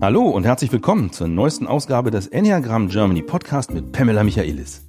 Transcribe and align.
Hallo 0.00 0.28
und 0.28 0.44
herzlich 0.44 0.70
willkommen 0.70 1.10
zur 1.10 1.26
neuesten 1.26 1.66
Ausgabe 1.66 2.12
des 2.12 2.28
Enneagram 2.28 2.88
Germany 2.88 3.20
Podcast 3.20 3.72
mit 3.72 3.90
Pamela 3.90 4.22
Michaelis. 4.22 4.86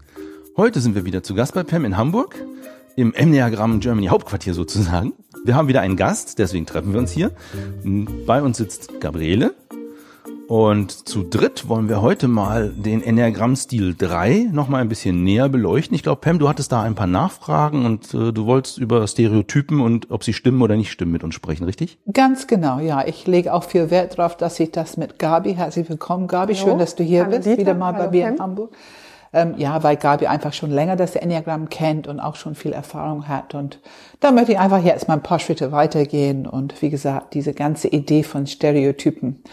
Heute 0.56 0.82
sind 0.82 0.94
wir 0.94 1.04
wieder 1.04 1.24
zu 1.24 1.34
Gast 1.34 1.56
bei 1.56 1.64
Pam 1.64 1.84
in 1.84 1.98
Hamburg, 1.98 2.36
im 2.96 3.16
Enneagram 3.16 3.80
Germany 3.80 4.06
Hauptquartier 4.06 4.54
sozusagen. 4.54 5.14
Wir 5.44 5.56
haben 5.56 5.68
wieder 5.68 5.82
einen 5.82 5.96
Gast, 5.98 6.38
deswegen 6.38 6.68
treffen 6.68 6.94
wir 6.94 7.00
uns 7.00 7.12
hier. 7.12 7.32
Bei 8.28 8.44
uns 8.44 8.58
sitzt 8.58 9.02
Gabriele. 9.02 9.56
Und 10.50 11.08
zu 11.08 11.22
dritt 11.22 11.70
wollen 11.70 11.90
wir 11.90 12.02
heute 12.02 12.28
mal 12.28 12.70
den 12.70 13.04
Enneagramm-Stil 13.04 13.94
3 13.96 14.50
nochmal 14.52 14.82
ein 14.82 14.90
bisschen 14.90 15.24
näher 15.24 15.48
beleuchten. 15.48 15.94
Ich 15.94 16.02
glaube, 16.02 16.22
Pam, 16.22 16.40
du 16.40 16.50
hattest 16.50 16.72
da 16.72 16.82
ein 16.82 16.96
paar 16.96 17.06
Nachfragen 17.06 17.86
und 17.86 18.12
äh, 18.16 18.34
du 18.34 18.48
wolltest 18.48 18.80
über 18.80 19.06
Stereotypen 19.06 19.80
und 19.80 20.10
ob 20.10 20.24
sie 20.24 20.34
stimmen 20.34 20.64
oder 20.64 20.76
nicht 20.76 20.90
stimmen 20.90 21.12
mit 21.12 21.24
uns 21.24 21.36
sprechen, 21.36 21.66
richtig? 21.66 22.00
Ganz 22.12 22.48
genau, 22.48 22.80
ja. 22.80 23.06
Ich 23.06 23.28
lege 23.28 23.54
auch 23.54 23.64
viel 23.64 23.92
Wert 23.92 24.18
darauf, 24.18 24.38
dass 24.38 24.60
ich 24.60 24.72
das 24.72 24.98
mit 24.98 25.20
Gabi, 25.20 25.54
herzlich 25.54 25.88
willkommen 25.88 26.26
Gabi, 26.28 26.56
Hallo. 26.56 26.66
schön, 26.68 26.80
dass 26.80 26.96
du 26.96 27.04
hier 27.04 27.26
Hallo, 27.26 27.36
bist, 27.36 27.46
Dieter. 27.46 27.60
wieder 27.60 27.74
mal 27.76 27.94
Hallo, 27.94 28.06
bei 28.06 28.10
mir 28.10 28.24
Pam. 28.26 28.34
in 28.34 28.40
Hamburg. 28.42 28.72
Ähm, 29.32 29.56
ja, 29.58 29.84
weil 29.84 29.96
Gabi 29.96 30.28
einfach 30.28 30.54
schon 30.54 30.72
länger 30.72 30.96
das 30.96 31.16
Enneagramm 31.16 31.70
kennt 31.70 32.08
und 32.08 32.20
auch 32.20 32.36
schon 32.36 32.56
viel 32.56 32.74
Erfahrung 32.74 33.28
hat. 33.28 33.54
Und 33.54 33.80
da 34.20 34.32
möchte 34.32 34.54
ich 34.54 34.60
einfach 34.60 34.84
jetzt 34.84 35.08
mal 35.08 35.16
ein 35.16 35.24
paar 35.24 35.40
Schritte 35.40 35.72
weitergehen 35.72 36.48
und 36.48 36.82
wie 36.82 36.90
gesagt, 36.90 37.34
diese 37.34 37.54
ganze 37.54 37.90
Idee 37.90 38.24
von 38.24 38.48
Stereotypen 38.48 39.44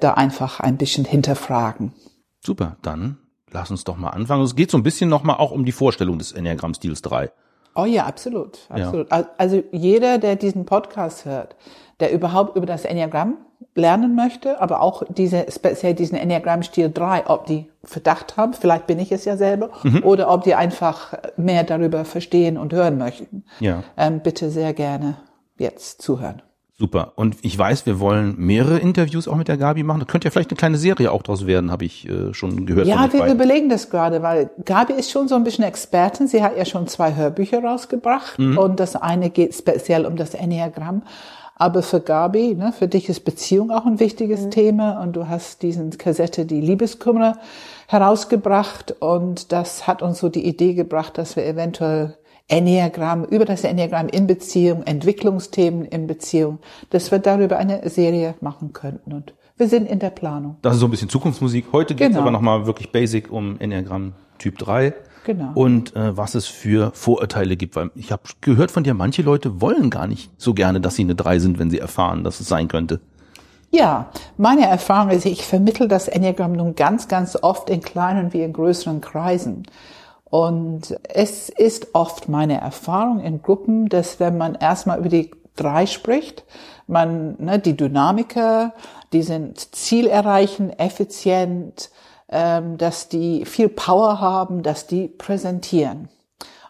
da 0.00 0.14
einfach 0.14 0.60
ein 0.60 0.76
bisschen 0.76 1.04
hinterfragen. 1.04 1.92
Super, 2.44 2.76
dann 2.82 3.18
lass 3.50 3.70
uns 3.70 3.84
doch 3.84 3.96
mal 3.96 4.10
anfangen. 4.10 4.42
Es 4.42 4.56
geht 4.56 4.70
so 4.70 4.78
ein 4.78 4.82
bisschen 4.82 5.10
nochmal 5.10 5.36
auch 5.36 5.50
um 5.50 5.64
die 5.64 5.72
Vorstellung 5.72 6.18
des 6.18 6.32
Enneagramm-Stils 6.32 7.02
3. 7.02 7.30
Oh 7.76 7.84
ja, 7.84 8.06
absolut, 8.06 8.58
absolut. 8.68 9.10
Ja. 9.10 9.28
Also 9.36 9.62
jeder, 9.70 10.18
der 10.18 10.36
diesen 10.36 10.64
Podcast 10.64 11.24
hört, 11.24 11.56
der 12.00 12.12
überhaupt 12.12 12.56
über 12.56 12.66
das 12.66 12.84
Enneagramm 12.84 13.38
lernen 13.74 14.14
möchte, 14.14 14.60
aber 14.60 14.80
auch 14.80 15.02
diese, 15.08 15.46
speziell 15.50 15.94
diesen 15.94 16.16
Enneagramm-Stil 16.16 16.90
3, 16.90 17.28
ob 17.28 17.46
die 17.46 17.70
Verdacht 17.84 18.36
haben, 18.36 18.54
vielleicht 18.54 18.86
bin 18.86 18.98
ich 18.98 19.12
es 19.12 19.24
ja 19.24 19.36
selber, 19.36 19.70
mhm. 19.82 20.02
oder 20.04 20.30
ob 20.30 20.44
die 20.44 20.54
einfach 20.54 21.14
mehr 21.36 21.64
darüber 21.64 22.04
verstehen 22.04 22.58
und 22.58 22.72
hören 22.72 22.98
möchten. 22.98 23.44
Ja. 23.60 23.84
Ähm, 23.96 24.20
bitte 24.20 24.50
sehr 24.50 24.72
gerne 24.72 25.16
jetzt 25.58 26.02
zuhören. 26.02 26.42
Super. 26.78 27.12
Und 27.16 27.36
ich 27.40 27.58
weiß, 27.58 27.86
wir 27.86 28.00
wollen 28.00 28.34
mehrere 28.36 28.78
Interviews 28.78 29.28
auch 29.28 29.36
mit 29.36 29.48
der 29.48 29.56
Gabi 29.56 29.82
machen. 29.82 30.00
Da 30.00 30.04
könnte 30.04 30.26
ja 30.26 30.30
vielleicht 30.30 30.50
eine 30.50 30.58
kleine 30.58 30.76
Serie 30.76 31.10
auch 31.10 31.22
draus 31.22 31.46
werden, 31.46 31.70
habe 31.70 31.86
ich 31.86 32.06
äh, 32.06 32.34
schon 32.34 32.66
gehört. 32.66 32.86
Ja, 32.86 33.10
wir 33.10 33.26
überlegen 33.26 33.70
das 33.70 33.88
gerade, 33.88 34.22
weil 34.22 34.50
Gabi 34.62 34.92
ist 34.92 35.10
schon 35.10 35.26
so 35.26 35.36
ein 35.36 35.44
bisschen 35.44 35.64
Expertin. 35.64 36.28
Sie 36.28 36.42
hat 36.42 36.54
ja 36.54 36.66
schon 36.66 36.86
zwei 36.86 37.14
Hörbücher 37.14 37.64
rausgebracht 37.64 38.38
mhm. 38.38 38.58
und 38.58 38.78
das 38.78 38.94
eine 38.94 39.30
geht 39.30 39.54
speziell 39.54 40.04
um 40.04 40.16
das 40.16 40.34
Enneagramm. 40.34 41.02
Aber 41.58 41.82
für 41.82 42.00
Gabi, 42.00 42.54
ne, 42.54 42.74
für 42.78 42.86
dich 42.86 43.08
ist 43.08 43.20
Beziehung 43.20 43.70
auch 43.70 43.86
ein 43.86 43.98
wichtiges 43.98 44.42
mhm. 44.42 44.50
Thema 44.50 45.00
und 45.02 45.16
du 45.16 45.28
hast 45.28 45.62
diesen 45.62 45.96
Kassette 45.96 46.44
Die 46.44 46.60
Liebeskummer 46.60 47.38
herausgebracht 47.88 48.94
und 49.00 49.52
das 49.52 49.86
hat 49.86 50.02
uns 50.02 50.18
so 50.18 50.28
die 50.28 50.46
Idee 50.46 50.74
gebracht, 50.74 51.16
dass 51.16 51.36
wir 51.36 51.46
eventuell 51.46 52.18
Enneagramm, 52.48 53.24
über 53.24 53.44
das 53.44 53.64
Enneagramm 53.64 54.08
in 54.08 54.26
Beziehung, 54.26 54.84
Entwicklungsthemen 54.84 55.84
in 55.84 56.06
Beziehung, 56.06 56.58
dass 56.90 57.10
wir 57.10 57.18
darüber 57.18 57.56
eine 57.58 57.88
Serie 57.88 58.34
machen 58.40 58.72
könnten. 58.72 59.12
Und 59.12 59.34
wir 59.56 59.68
sind 59.68 59.88
in 59.88 59.98
der 59.98 60.10
Planung. 60.10 60.56
Das 60.62 60.74
ist 60.74 60.80
so 60.80 60.86
ein 60.86 60.90
bisschen 60.90 61.08
Zukunftsmusik. 61.08 61.66
Heute 61.72 61.94
geht 61.94 62.08
es 62.08 62.12
genau. 62.12 62.22
aber 62.22 62.30
nochmal 62.30 62.66
wirklich 62.66 62.92
basic 62.92 63.32
um 63.32 63.58
Enneagramm 63.58 64.12
Typ 64.38 64.58
3. 64.58 64.94
Genau. 65.24 65.50
Und 65.54 65.96
äh, 65.96 66.16
was 66.16 66.36
es 66.36 66.46
für 66.46 66.92
Vorurteile 66.94 67.56
gibt. 67.56 67.74
Weil 67.74 67.90
ich 67.96 68.12
habe 68.12 68.22
gehört 68.40 68.70
von 68.70 68.84
dir, 68.84 68.94
manche 68.94 69.22
Leute 69.22 69.60
wollen 69.60 69.90
gar 69.90 70.06
nicht 70.06 70.30
so 70.36 70.54
gerne, 70.54 70.80
dass 70.80 70.94
sie 70.94 71.02
eine 71.02 71.16
3 71.16 71.40
sind, 71.40 71.58
wenn 71.58 71.70
sie 71.70 71.80
erfahren, 71.80 72.22
dass 72.22 72.38
es 72.38 72.46
sein 72.46 72.68
könnte. 72.68 73.00
Ja, 73.72 74.10
meine 74.36 74.66
Erfahrung 74.66 75.10
ist, 75.10 75.26
ich 75.26 75.44
vermittel 75.44 75.88
das 75.88 76.06
Enneagramm 76.06 76.52
nun 76.52 76.76
ganz, 76.76 77.08
ganz 77.08 77.36
oft 77.42 77.68
in 77.70 77.80
kleinen 77.80 78.32
wie 78.32 78.42
in 78.42 78.52
größeren 78.52 79.00
Kreisen. 79.00 79.64
Und 80.36 80.94
es 81.08 81.48
ist 81.48 81.94
oft 81.94 82.28
meine 82.28 82.60
Erfahrung 82.60 83.20
in 83.20 83.40
Gruppen, 83.40 83.88
dass 83.88 84.20
wenn 84.20 84.36
man 84.36 84.54
erstmal 84.54 84.98
über 84.98 85.08
die 85.08 85.30
drei 85.56 85.86
spricht, 85.86 86.44
man, 86.86 87.36
ne, 87.38 87.58
die 87.58 87.74
Dynamiker, 87.74 88.74
die 89.14 89.22
sind 89.22 89.74
Ziel 89.74 90.06
erreichen, 90.06 90.78
effizient, 90.78 91.88
ähm, 92.28 92.76
dass 92.76 93.08
die 93.08 93.46
viel 93.46 93.70
Power 93.70 94.20
haben, 94.20 94.62
dass 94.62 94.86
die 94.86 95.08
präsentieren. 95.08 96.10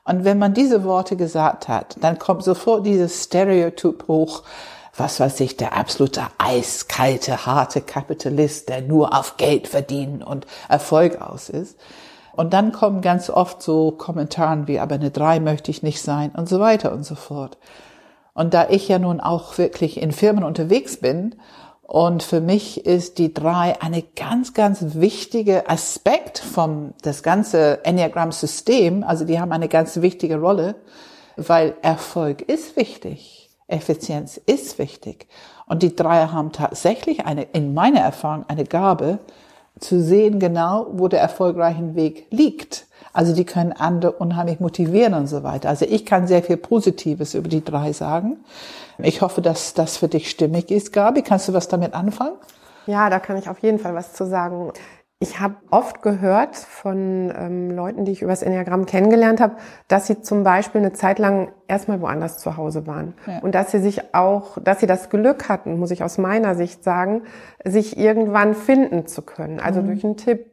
Und 0.04 0.24
wenn 0.24 0.38
man 0.38 0.54
diese 0.54 0.84
Worte 0.84 1.16
gesagt 1.16 1.66
hat, 1.66 1.96
dann 2.00 2.20
kommt 2.20 2.44
sofort 2.44 2.86
dieses 2.86 3.24
Stereotyp 3.24 4.06
hoch, 4.06 4.44
was 4.96 5.18
weiß 5.18 5.40
ich, 5.40 5.56
der 5.56 5.76
absolute 5.76 6.22
eiskalte, 6.38 7.46
harte 7.46 7.80
Kapitalist, 7.80 8.68
der 8.68 8.82
nur 8.82 9.12
auf 9.18 9.36
Geld 9.38 9.66
verdienen 9.66 10.22
und 10.22 10.46
Erfolg 10.68 11.20
aus 11.20 11.48
ist. 11.48 11.76
Und 12.36 12.52
dann 12.52 12.72
kommen 12.72 13.00
ganz 13.00 13.30
oft 13.30 13.62
so 13.62 13.90
Kommentaren 13.90 14.68
wie, 14.68 14.78
aber 14.78 14.96
eine 14.96 15.10
drei 15.10 15.40
möchte 15.40 15.70
ich 15.70 15.82
nicht 15.82 16.02
sein 16.02 16.30
und 16.36 16.48
so 16.48 16.60
weiter 16.60 16.92
und 16.92 17.04
so 17.04 17.14
fort. 17.14 17.58
Und 18.34 18.52
da 18.52 18.68
ich 18.68 18.86
ja 18.88 18.98
nun 18.98 19.20
auch 19.20 19.56
wirklich 19.56 20.00
in 20.00 20.12
Firmen 20.12 20.44
unterwegs 20.44 20.98
bin 20.98 21.34
und 21.86 22.24
für 22.24 22.40
mich 22.40 22.84
ist 22.84 23.18
die 23.18 23.32
drei 23.32 23.80
eine 23.80 24.02
ganz, 24.02 24.54
ganz 24.54 24.96
wichtige 24.96 25.70
Aspekt 25.70 26.38
vom, 26.40 26.94
das 27.02 27.22
ganze 27.22 27.84
Enneagram-System. 27.84 29.04
Also 29.04 29.24
die 29.24 29.40
haben 29.40 29.52
eine 29.52 29.68
ganz 29.68 30.00
wichtige 30.02 30.40
Rolle, 30.40 30.74
weil 31.36 31.76
Erfolg 31.82 32.42
ist 32.42 32.76
wichtig. 32.76 33.50
Effizienz 33.68 34.36
ist 34.36 34.78
wichtig. 34.78 35.28
Und 35.66 35.82
die 35.82 35.94
Dreier 35.94 36.32
haben 36.32 36.52
tatsächlich 36.52 37.24
eine, 37.24 37.42
in 37.42 37.72
meiner 37.72 38.00
Erfahrung, 38.00 38.44
eine 38.48 38.64
Gabe, 38.64 39.20
zu 39.80 40.00
sehen 40.00 40.38
genau, 40.38 40.86
wo 40.92 41.08
der 41.08 41.20
erfolgreiche 41.20 41.94
Weg 41.94 42.26
liegt. 42.30 42.86
Also 43.12 43.34
die 43.34 43.44
können 43.44 43.72
andere 43.72 44.12
unheimlich 44.12 44.60
motivieren 44.60 45.14
und 45.14 45.26
so 45.26 45.42
weiter. 45.42 45.68
Also 45.68 45.86
ich 45.86 46.04
kann 46.04 46.26
sehr 46.26 46.42
viel 46.42 46.58
Positives 46.58 47.34
über 47.34 47.48
die 47.48 47.64
drei 47.64 47.92
sagen. 47.92 48.38
Ich 48.98 49.22
hoffe, 49.22 49.40
dass 49.40 49.74
das 49.74 49.96
für 49.96 50.08
dich 50.08 50.30
stimmig 50.30 50.70
ist, 50.70 50.92
Gabi. 50.92 51.22
Kannst 51.22 51.48
du 51.48 51.52
was 51.52 51.68
damit 51.68 51.94
anfangen? 51.94 52.36
Ja, 52.86 53.10
da 53.10 53.18
kann 53.18 53.36
ich 53.36 53.48
auf 53.48 53.58
jeden 53.60 53.78
Fall 53.78 53.94
was 53.94 54.12
zu 54.12 54.26
sagen. 54.26 54.70
Ich 55.18 55.40
habe 55.40 55.56
oft 55.70 56.02
gehört 56.02 56.56
von 56.56 57.32
ähm, 57.34 57.70
Leuten, 57.70 58.04
die 58.04 58.12
ich 58.12 58.20
übers 58.20 58.42
Enneagramm 58.42 58.84
kennengelernt 58.84 59.40
habe, 59.40 59.56
dass 59.88 60.06
sie 60.06 60.20
zum 60.20 60.44
Beispiel 60.44 60.82
eine 60.82 60.92
Zeit 60.92 61.18
lang 61.18 61.52
erstmal 61.68 62.02
woanders 62.02 62.36
zu 62.36 62.58
Hause 62.58 62.86
waren. 62.86 63.14
Ja. 63.26 63.38
Und 63.38 63.54
dass 63.54 63.70
sie 63.70 63.78
sich 63.78 64.14
auch, 64.14 64.58
dass 64.62 64.80
sie 64.80 64.86
das 64.86 65.08
Glück 65.08 65.48
hatten, 65.48 65.78
muss 65.78 65.90
ich 65.90 66.04
aus 66.04 66.18
meiner 66.18 66.54
Sicht 66.54 66.84
sagen, 66.84 67.22
sich 67.64 67.96
irgendwann 67.96 68.54
finden 68.54 69.06
zu 69.06 69.22
können. 69.22 69.58
Also 69.58 69.80
mhm. 69.80 69.86
durch 69.86 70.04
einen 70.04 70.16
Tipp, 70.18 70.50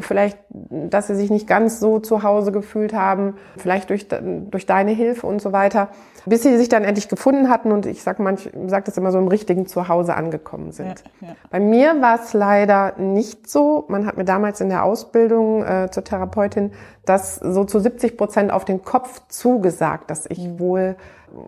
vielleicht, 0.00 0.38
dass 0.48 1.08
sie 1.08 1.14
sich 1.14 1.30
nicht 1.30 1.46
ganz 1.46 1.78
so 1.80 1.98
zu 1.98 2.22
Hause 2.22 2.52
gefühlt 2.52 2.94
haben, 2.94 3.34
vielleicht 3.56 3.90
durch, 3.90 4.06
durch 4.08 4.66
deine 4.66 4.92
Hilfe 4.92 5.26
und 5.26 5.42
so 5.42 5.52
weiter, 5.52 5.88
bis 6.24 6.42
sie 6.42 6.56
sich 6.56 6.68
dann 6.68 6.84
endlich 6.84 7.08
gefunden 7.08 7.48
hatten 7.48 7.72
und 7.72 7.86
ich 7.86 8.02
sag 8.02 8.18
manch, 8.18 8.50
sag 8.66 8.84
das 8.86 8.96
immer 8.96 9.12
so 9.12 9.18
im 9.18 9.28
richtigen 9.28 9.66
Zuhause 9.66 10.14
angekommen 10.14 10.72
sind. 10.72 11.04
Ja, 11.20 11.28
ja. 11.28 11.34
Bei 11.50 11.60
mir 11.60 12.00
war 12.00 12.20
es 12.20 12.32
leider 12.32 12.94
nicht 12.98 13.48
so. 13.48 13.84
Man 13.88 14.06
hat 14.06 14.16
mir 14.16 14.24
damals 14.24 14.60
in 14.60 14.68
der 14.68 14.84
Ausbildung 14.84 15.62
äh, 15.64 15.88
zur 15.90 16.04
Therapeutin 16.04 16.72
das 17.04 17.36
so 17.36 17.64
zu 17.64 17.78
70 17.78 18.16
Prozent 18.16 18.52
auf 18.52 18.64
den 18.64 18.82
Kopf 18.82 19.22
zugesagt, 19.28 20.10
dass 20.10 20.26
ich 20.26 20.38
mhm. 20.38 20.60
wohl 20.60 20.96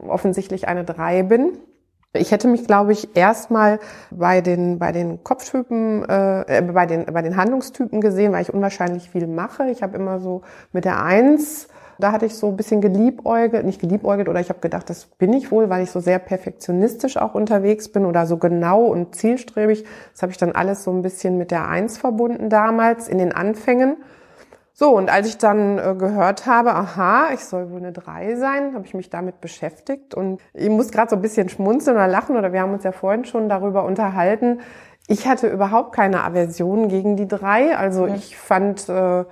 offensichtlich 0.07 0.69
eine 0.69 0.85
Drei 0.85 1.23
bin. 1.23 1.53
Ich 2.13 2.33
hätte 2.33 2.49
mich, 2.49 2.67
glaube 2.67 2.91
ich, 2.93 3.17
erstmal 3.17 3.79
bei 4.11 4.41
den 4.41 4.81
bei 4.81 4.91
den 4.91 5.23
Kopftypen, 5.23 6.05
äh, 6.09 6.59
äh, 6.59 6.63
bei 6.63 6.85
den 6.85 7.07
bei 7.07 7.23
den 7.23 7.37
Handlungstypen 7.37 8.01
gesehen, 8.01 8.33
weil 8.33 8.43
ich 8.43 8.53
unwahrscheinlich 8.53 9.11
viel 9.11 9.29
mache. 9.29 9.71
Ich 9.71 9.81
habe 9.85 9.97
immer 9.97 10.19
so 10.19 10.43
mit 10.73 10.85
der 10.85 11.05
Eins, 11.05 11.69
da 12.01 12.11
hatte 12.11 12.27
ich 12.27 12.35
so 12.35 12.49
ein 12.49 12.57
bisschen 12.57 12.81
geliebäugelt, 12.81 13.65
nicht 13.65 13.81
geliebäugelt, 13.81 14.29
oder 14.29 14.41
ich 14.41 14.49
habe 14.49 14.59
gedacht, 14.59 14.91
das 14.91 15.07
bin 15.07 15.33
ich 15.33 15.53
wohl, 15.53 15.71
weil 15.71 15.85
ich 15.85 15.93
so 15.93 16.01
sehr 16.01 16.19
perfektionistisch 16.19 17.17
auch 17.17 17.37
unterwegs 17.37 17.93
bin 17.93 18.05
oder 18.05 18.27
so 18.27 18.39
genau 18.39 18.87
und 18.87 19.15
zielstrebig. 19.15 19.85
Das 20.13 20.23
habe 20.23 20.33
ich 20.33 20.39
dann 20.39 20.51
alles 20.51 20.83
so 20.83 20.91
ein 20.91 21.03
bisschen 21.03 21.39
mit 21.39 21.53
der 21.53 21.69
Eins 21.69 21.97
verbunden 21.97 22.51
damals 22.51 23.07
in 23.07 23.19
den 23.19 23.31
Anfängen. 23.31 23.99
So, 24.81 24.97
und 24.97 25.11
als 25.11 25.29
ich 25.29 25.37
dann 25.37 25.77
äh, 25.77 25.95
gehört 25.95 26.47
habe, 26.47 26.75
aha, 26.75 27.35
ich 27.35 27.41
soll 27.41 27.71
wohl 27.71 27.81
eine 27.81 27.93
3 27.93 28.37
sein, 28.37 28.73
habe 28.73 28.87
ich 28.87 28.95
mich 28.95 29.11
damit 29.11 29.43
beschäftigt 29.43 30.15
und 30.15 30.41
ich 30.55 30.71
muss 30.71 30.91
gerade 30.91 31.11
so 31.11 31.17
ein 31.17 31.21
bisschen 31.21 31.51
schmunzeln 31.51 31.99
oder 31.99 32.09
lachen 32.09 32.35
oder 32.35 32.55
wir 32.55 32.63
haben 32.63 32.73
uns 32.73 32.85
ja 32.85 32.93
vorhin 32.93 33.27
schon 33.27 33.51
darüber 33.51 33.85
unterhalten. 33.85 34.61
Ich 35.07 35.29
hatte 35.29 35.49
überhaupt 35.49 35.95
keine 35.95 36.25
Aversion 36.25 36.89
gegen 36.89 37.17
die 37.17 37.29
3, 37.29 37.77
also 37.77 38.07
ja. 38.07 38.15
ich 38.15 38.39
fand 38.39 38.89
äh, 38.89 39.27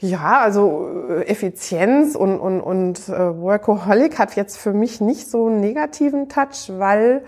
ja, 0.00 0.40
also 0.42 0.86
äh, 1.08 1.22
Effizienz 1.28 2.14
und, 2.14 2.38
und, 2.38 2.60
und 2.60 3.08
äh, 3.08 3.40
Workaholic 3.40 4.18
hat 4.18 4.36
jetzt 4.36 4.58
für 4.58 4.74
mich 4.74 5.00
nicht 5.00 5.30
so 5.30 5.46
einen 5.46 5.60
negativen 5.60 6.28
Touch, 6.28 6.70
weil 6.76 7.24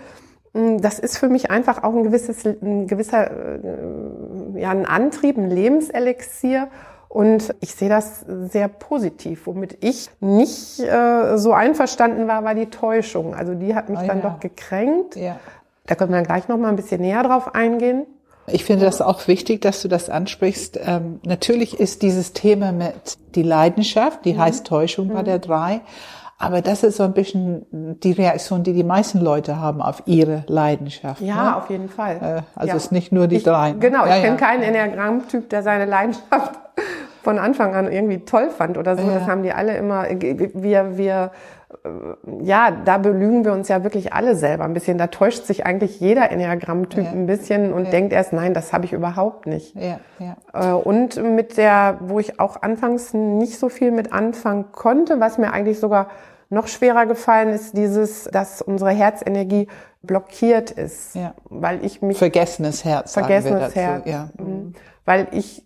hm, 0.53 0.79
das 0.79 0.99
ist 0.99 1.17
für 1.17 1.29
mich 1.29 1.49
einfach 1.49 1.81
auch 1.81 1.95
ein 1.95 2.03
gewisses, 2.03 2.45
ein 2.45 2.85
gewisser, 2.85 3.31
äh, 3.31 4.59
ja, 4.59 4.69
ein 4.69 4.85
Antrieb, 4.85 5.39
ein 5.39 5.49
Lebenselixier 5.49 6.67
und 7.15 7.55
ich 7.61 7.73
sehe 7.73 7.87
das 7.87 8.25
sehr 8.27 8.67
positiv. 8.67 9.47
Womit 9.47 9.77
ich 9.79 10.09
nicht 10.19 10.81
äh, 10.81 11.37
so 11.37 11.53
einverstanden 11.53 12.27
war, 12.27 12.43
war 12.43 12.55
die 12.55 12.65
Täuschung. 12.65 13.33
Also 13.33 13.53
die 13.53 13.73
hat 13.73 13.87
mich 13.87 13.99
oh, 14.03 14.05
dann 14.05 14.21
ja. 14.21 14.29
doch 14.29 14.41
gekränkt. 14.41 15.15
Ja. 15.15 15.37
Da 15.85 15.95
können 15.95 16.11
wir 16.11 16.17
dann 16.17 16.25
gleich 16.25 16.49
noch 16.49 16.57
mal 16.57 16.67
ein 16.67 16.75
bisschen 16.75 16.99
näher 16.99 17.23
drauf 17.23 17.55
eingehen. 17.55 18.05
Ich 18.47 18.65
finde 18.65 18.83
das 18.83 19.01
auch 19.01 19.29
wichtig, 19.29 19.61
dass 19.61 19.81
du 19.81 19.87
das 19.87 20.09
ansprichst. 20.09 20.77
Ähm, 20.85 21.21
natürlich 21.23 21.79
ist 21.79 22.01
dieses 22.01 22.33
Thema 22.33 22.73
mit 22.73 23.17
die 23.35 23.43
Leidenschaft, 23.43 24.25
die 24.25 24.33
mhm. 24.33 24.39
heißt 24.39 24.67
Täuschung 24.67 25.07
bei 25.07 25.21
mhm. 25.21 25.25
der 25.25 25.39
drei. 25.39 25.79
Aber 26.37 26.61
das 26.61 26.83
ist 26.83 26.97
so 26.97 27.03
ein 27.03 27.13
bisschen 27.13 27.65
die 27.71 28.11
Reaktion, 28.11 28.63
die 28.63 28.73
die 28.73 28.83
meisten 28.83 29.21
Leute 29.21 29.57
haben 29.57 29.81
auf 29.81 30.03
ihre 30.05 30.43
Leidenschaft. 30.47 31.21
Ja, 31.21 31.43
ne? 31.43 31.55
auf 31.55 31.69
jeden 31.69 31.87
Fall. 31.87 32.17
Äh, 32.17 32.59
also 32.59 32.67
ja. 32.67 32.75
es 32.75 32.83
ist 32.87 32.91
nicht 32.91 33.13
nur 33.13 33.27
die 33.27 33.37
ich, 33.37 33.43
drei. 33.43 33.71
Ne? 33.71 33.79
Genau, 33.79 34.05
ja, 34.05 34.17
ich 34.17 34.21
kenne 34.21 34.37
ja. 34.37 34.47
keinen 34.47 34.63
Enneagramm-Typ, 34.63 35.49
der 35.49 35.63
seine 35.63 35.85
Leidenschaft 35.85 36.59
von 37.25 37.39
Anfang 37.39 37.73
an 37.73 37.91
irgendwie 37.91 38.19
toll 38.19 38.51
fand 38.51 38.77
oder 38.77 38.95
so. 38.95 39.09
Das 39.09 39.25
haben 39.25 39.41
die 39.41 39.51
alle 39.51 39.75
immer. 39.75 40.05
Wir, 40.07 40.95
wir 40.95 41.31
äh, 41.83 41.89
ja, 42.43 42.69
da 42.69 42.99
belügen 42.99 43.43
wir 43.43 43.51
uns 43.51 43.67
ja 43.67 43.83
wirklich 43.83 44.13
alle 44.13 44.35
selber 44.35 44.63
ein 44.63 44.73
bisschen. 44.75 44.99
Da 44.99 45.07
täuscht 45.07 45.45
sich 45.45 45.65
eigentlich 45.65 45.99
jeder 45.99 46.29
Enneagramm-Typ 46.29 47.03
ja. 47.03 47.09
ein 47.09 47.25
bisschen 47.25 47.73
und 47.73 47.85
ja. 47.85 47.91
denkt 47.91 48.13
erst, 48.13 48.31
nein, 48.31 48.53
das 48.53 48.73
habe 48.73 48.85
ich 48.85 48.93
überhaupt 48.93 49.47
nicht. 49.47 49.75
Ja, 49.75 49.99
ja. 50.19 50.37
Äh, 50.53 50.73
und 50.73 51.17
mit 51.17 51.57
der, 51.57 51.97
wo 52.01 52.19
ich 52.19 52.39
auch 52.39 52.61
anfangs 52.61 53.15
nicht 53.15 53.57
so 53.57 53.69
viel 53.69 53.89
mit 53.89 54.13
anfangen 54.13 54.71
konnte, 54.71 55.19
was 55.19 55.39
mir 55.39 55.51
eigentlich 55.51 55.79
sogar 55.79 56.09
noch 56.51 56.67
schwerer 56.67 57.07
gefallen 57.07 57.49
ist, 57.49 57.75
dieses, 57.75 58.25
dass 58.25 58.61
unsere 58.61 58.91
Herzenergie 58.91 59.67
blockiert 60.03 60.69
ist, 60.69 61.15
ja. 61.15 61.33
weil 61.45 61.83
ich 61.83 62.03
mich 62.03 62.19
vergessenes 62.19 62.85
Herz, 62.85 63.13
vergessenes 63.13 63.73
Herz, 63.73 64.05
ja. 64.05 64.29
Mhm. 64.37 64.75
weil 65.05 65.27
ich 65.31 65.63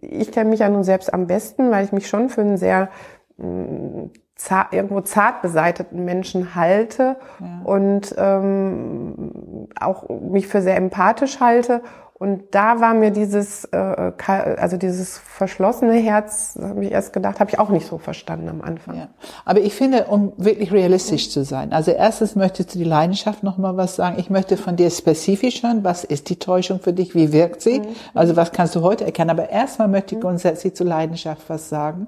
ich 0.00 0.32
kenne 0.32 0.50
mich 0.50 0.60
ja 0.60 0.68
nun 0.68 0.84
selbst 0.84 1.12
am 1.12 1.26
besten, 1.26 1.70
weil 1.70 1.84
ich 1.84 1.92
mich 1.92 2.08
schon 2.08 2.28
für 2.28 2.40
einen 2.40 2.56
sehr 2.56 2.88
mm, 3.36 4.06
zart, 4.36 4.72
irgendwo 4.72 5.00
zart 5.02 5.42
beseiteten 5.42 6.04
Menschen 6.04 6.54
halte 6.54 7.16
ja. 7.38 7.60
und 7.64 8.14
ähm, 8.16 9.68
auch 9.78 10.08
mich 10.08 10.46
für 10.46 10.62
sehr 10.62 10.76
empathisch 10.76 11.40
halte. 11.40 11.82
Und 12.20 12.42
da 12.50 12.82
war 12.82 12.92
mir 12.92 13.12
dieses, 13.12 13.64
äh, 13.72 13.78
also 13.78 14.76
dieses 14.76 15.16
verschlossene 15.16 15.94
Herz, 15.94 16.58
habe 16.60 16.84
ich 16.84 16.92
erst 16.92 17.14
gedacht, 17.14 17.40
habe 17.40 17.50
ich 17.50 17.58
auch 17.58 17.70
nicht 17.70 17.86
so 17.86 17.96
verstanden 17.96 18.50
am 18.50 18.60
Anfang. 18.60 18.98
Ja. 18.98 19.08
Aber 19.46 19.60
ich 19.60 19.74
finde, 19.74 20.04
um 20.04 20.34
wirklich 20.36 20.70
realistisch 20.70 21.30
zu 21.30 21.44
sein, 21.44 21.72
also 21.72 21.92
erstens 21.92 22.36
möchtest 22.36 22.74
du 22.74 22.78
die 22.78 22.84
Leidenschaft 22.84 23.42
noch 23.42 23.56
mal 23.56 23.78
was 23.78 23.96
sagen. 23.96 24.16
Ich 24.18 24.28
möchte 24.28 24.58
von 24.58 24.76
dir 24.76 24.90
spezifisch 24.90 25.62
hören, 25.62 25.82
was 25.82 26.04
ist 26.04 26.28
die 26.28 26.36
Täuschung 26.36 26.78
für 26.78 26.92
dich, 26.92 27.14
wie 27.14 27.32
wirkt 27.32 27.62
sie? 27.62 27.78
Mhm. 27.80 27.86
Also 28.12 28.36
was 28.36 28.52
kannst 28.52 28.74
du 28.74 28.82
heute 28.82 29.06
erkennen? 29.06 29.30
Aber 29.30 29.48
erstmal 29.48 29.88
möchte 29.88 30.14
ich 30.14 30.18
mhm. 30.18 30.26
grundsätzlich 30.26 30.74
zur 30.74 30.88
Leidenschaft 30.88 31.48
was 31.48 31.70
sagen. 31.70 32.06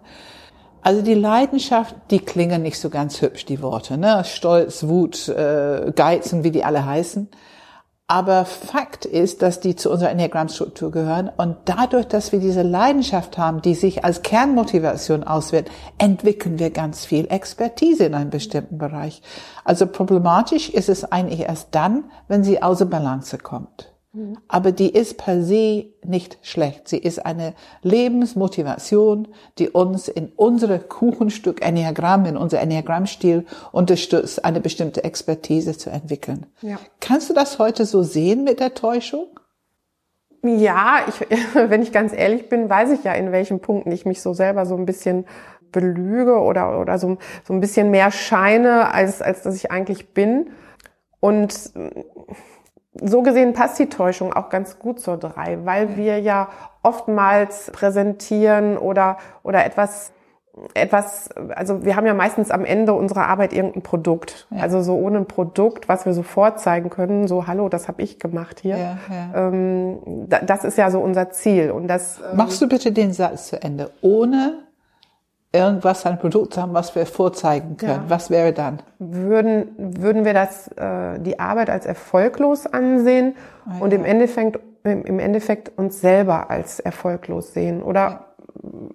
Also 0.82 1.00
die 1.00 1.14
Leidenschaft, 1.14 1.96
die 2.10 2.18
klingen 2.18 2.60
nicht 2.60 2.78
so 2.78 2.90
ganz 2.90 3.22
hübsch, 3.22 3.46
die 3.46 3.62
Worte. 3.62 3.96
Ne? 3.96 4.24
Stolz, 4.26 4.86
Wut, 4.86 5.30
äh, 5.30 5.90
Geizen, 5.96 6.44
wie 6.44 6.50
die 6.50 6.64
alle 6.64 6.84
heißen. 6.84 7.28
Aber 8.12 8.44
Fakt 8.44 9.06
ist, 9.06 9.40
dass 9.40 9.60
die 9.60 9.74
zu 9.74 9.90
unserer 9.90 10.10
Enneagrammstruktur 10.10 10.90
gehören. 10.90 11.30
Und 11.34 11.56
dadurch, 11.64 12.06
dass 12.06 12.30
wir 12.30 12.40
diese 12.40 12.60
Leidenschaft 12.60 13.38
haben, 13.38 13.62
die 13.62 13.74
sich 13.74 14.04
als 14.04 14.20
Kernmotivation 14.20 15.24
auswirkt, 15.24 15.70
entwickeln 15.96 16.58
wir 16.58 16.68
ganz 16.68 17.06
viel 17.06 17.26
Expertise 17.30 18.04
in 18.04 18.14
einem 18.14 18.28
bestimmten 18.28 18.76
Bereich. 18.76 19.22
Also 19.64 19.86
problematisch 19.86 20.68
ist 20.68 20.90
es 20.90 21.10
eigentlich 21.10 21.40
erst 21.40 21.68
dann, 21.70 22.04
wenn 22.28 22.44
sie 22.44 22.62
außer 22.62 22.84
Balance 22.84 23.38
kommt. 23.38 23.91
Aber 24.46 24.72
die 24.72 24.90
ist 24.90 25.16
per 25.16 25.42
se 25.42 25.86
nicht 26.04 26.36
schlecht. 26.42 26.86
Sie 26.86 26.98
ist 26.98 27.24
eine 27.24 27.54
Lebensmotivation, 27.82 29.28
die 29.58 29.70
uns 29.70 30.08
in 30.08 30.30
unsere 30.36 30.80
Kuchenstück 30.80 31.64
Enneagramm, 31.64 32.26
in 32.26 32.36
unser 32.36 32.60
Enneagrammstil 32.60 33.46
unterstützt, 33.72 34.44
eine 34.44 34.60
bestimmte 34.60 35.04
Expertise 35.04 35.78
zu 35.78 35.88
entwickeln. 35.88 36.46
Ja. 36.60 36.78
Kannst 37.00 37.30
du 37.30 37.34
das 37.34 37.58
heute 37.58 37.86
so 37.86 38.02
sehen 38.02 38.44
mit 38.44 38.60
der 38.60 38.74
Täuschung? 38.74 39.28
Ja, 40.44 41.00
ich, 41.08 41.26
wenn 41.54 41.80
ich 41.80 41.90
ganz 41.90 42.12
ehrlich 42.12 42.50
bin, 42.50 42.68
weiß 42.68 42.90
ich 42.90 43.04
ja, 43.04 43.14
in 43.14 43.32
welchen 43.32 43.60
Punkten 43.60 43.92
ich 43.92 44.04
mich 44.04 44.20
so 44.20 44.34
selber 44.34 44.66
so 44.66 44.76
ein 44.76 44.84
bisschen 44.84 45.24
belüge 45.70 46.38
oder, 46.38 46.78
oder 46.78 46.98
so, 46.98 47.16
so 47.44 47.54
ein 47.54 47.60
bisschen 47.60 47.90
mehr 47.90 48.10
scheine, 48.10 48.92
als, 48.92 49.22
als 49.22 49.42
dass 49.42 49.56
ich 49.56 49.70
eigentlich 49.70 50.12
bin. 50.12 50.50
Und 51.18 51.72
so 52.94 53.22
gesehen 53.22 53.52
passt 53.52 53.78
die 53.78 53.88
Täuschung 53.88 54.32
auch 54.32 54.48
ganz 54.50 54.78
gut 54.78 55.00
zur 55.00 55.16
drei, 55.16 55.58
weil 55.64 55.96
wir 55.96 56.20
ja 56.20 56.48
oftmals 56.82 57.70
präsentieren 57.72 58.76
oder, 58.76 59.18
oder 59.42 59.64
etwas 59.64 60.12
etwas, 60.74 61.30
also 61.54 61.84
wir 61.84 61.96
haben 61.96 62.06
ja 62.06 62.12
meistens 62.12 62.50
am 62.50 62.64
Ende 62.64 62.92
unserer 62.92 63.26
Arbeit 63.26 63.54
irgendein 63.54 63.82
Produkt. 63.82 64.46
Ja. 64.50 64.62
Also 64.62 64.82
so 64.82 64.96
ohne 64.96 65.18
ein 65.18 65.26
Produkt, 65.26 65.88
was 65.88 66.04
wir 66.04 66.12
so 66.12 66.22
vorzeigen 66.22 66.90
können, 66.90 67.26
so 67.26 67.46
hallo, 67.46 67.70
das 67.70 67.88
habe 67.88 68.02
ich 68.02 68.18
gemacht 68.18 68.60
hier. 68.60 68.76
Ja, 68.76 68.98
ja. 69.10 69.48
Ähm, 69.48 69.98
das 70.26 70.64
ist 70.64 70.76
ja 70.76 70.90
so 70.90 71.00
unser 71.00 71.30
Ziel. 71.30 71.70
Und 71.70 71.88
das 71.88 72.20
ähm, 72.20 72.36
machst 72.36 72.60
du 72.60 72.68
bitte 72.68 72.92
den 72.92 73.14
Satz 73.14 73.48
zu 73.48 73.62
Ende. 73.62 73.92
Ohne 74.02 74.58
irgendwas 75.52 76.06
ein 76.06 76.18
Produkt 76.18 76.56
haben, 76.56 76.72
was 76.72 76.94
wir 76.94 77.06
vorzeigen 77.06 77.76
können. 77.76 78.04
Ja. 78.04 78.04
Was 78.10 78.30
wäre 78.30 78.52
dann? 78.52 78.80
Würden, 78.98 79.74
würden 79.76 80.24
wir 80.24 80.32
das, 80.32 80.68
äh, 80.68 81.18
die 81.20 81.38
Arbeit 81.38 81.68
als 81.68 81.84
erfolglos 81.84 82.66
ansehen 82.66 83.34
ah, 83.66 83.74
und 83.80 83.92
im 83.92 84.04
Endeffekt, 84.04 84.58
im 84.84 85.18
Endeffekt 85.18 85.78
uns 85.78 86.00
selber 86.00 86.50
als 86.50 86.80
erfolglos 86.80 87.52
sehen 87.52 87.82
oder 87.82 88.24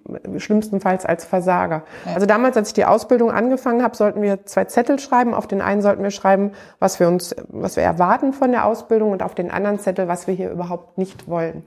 ja. 0.08 0.40
schlimmstenfalls 0.40 1.06
als 1.06 1.24
Versager. 1.24 1.84
Ja. 2.04 2.14
Also 2.14 2.26
damals, 2.26 2.56
als 2.56 2.68
ich 2.68 2.74
die 2.74 2.84
Ausbildung 2.84 3.30
angefangen 3.30 3.82
habe, 3.82 3.96
sollten 3.96 4.20
wir 4.20 4.44
zwei 4.44 4.64
Zettel 4.64 4.98
schreiben. 4.98 5.34
Auf 5.34 5.46
den 5.46 5.62
einen 5.62 5.80
sollten 5.80 6.02
wir 6.02 6.10
schreiben, 6.10 6.50
was 6.80 6.98
wir 6.98 7.06
uns, 7.06 7.36
was 7.48 7.76
wir 7.76 7.84
erwarten 7.84 8.32
von 8.32 8.50
der 8.50 8.66
Ausbildung 8.66 9.12
und 9.12 9.22
auf 9.22 9.36
den 9.36 9.50
anderen 9.52 9.78
Zettel, 9.78 10.08
was 10.08 10.26
wir 10.26 10.34
hier 10.34 10.50
überhaupt 10.50 10.98
nicht 10.98 11.28
wollen. 11.28 11.62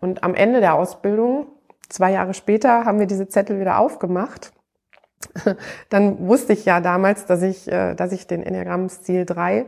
Und 0.00 0.24
am 0.24 0.34
Ende 0.34 0.60
der 0.60 0.74
Ausbildung 0.74 1.46
Zwei 1.90 2.12
Jahre 2.12 2.34
später 2.34 2.84
haben 2.84 3.00
wir 3.00 3.06
diese 3.06 3.28
Zettel 3.28 3.60
wieder 3.60 3.78
aufgemacht. 3.78 4.52
Dann 5.90 6.26
wusste 6.26 6.52
ich 6.52 6.64
ja 6.64 6.80
damals, 6.80 7.26
dass 7.26 7.42
ich, 7.42 7.70
äh, 7.70 7.94
dass 7.94 8.12
ich 8.12 8.26
den 8.26 8.42
Enneagramm-Stil 8.42 9.26
3 9.26 9.66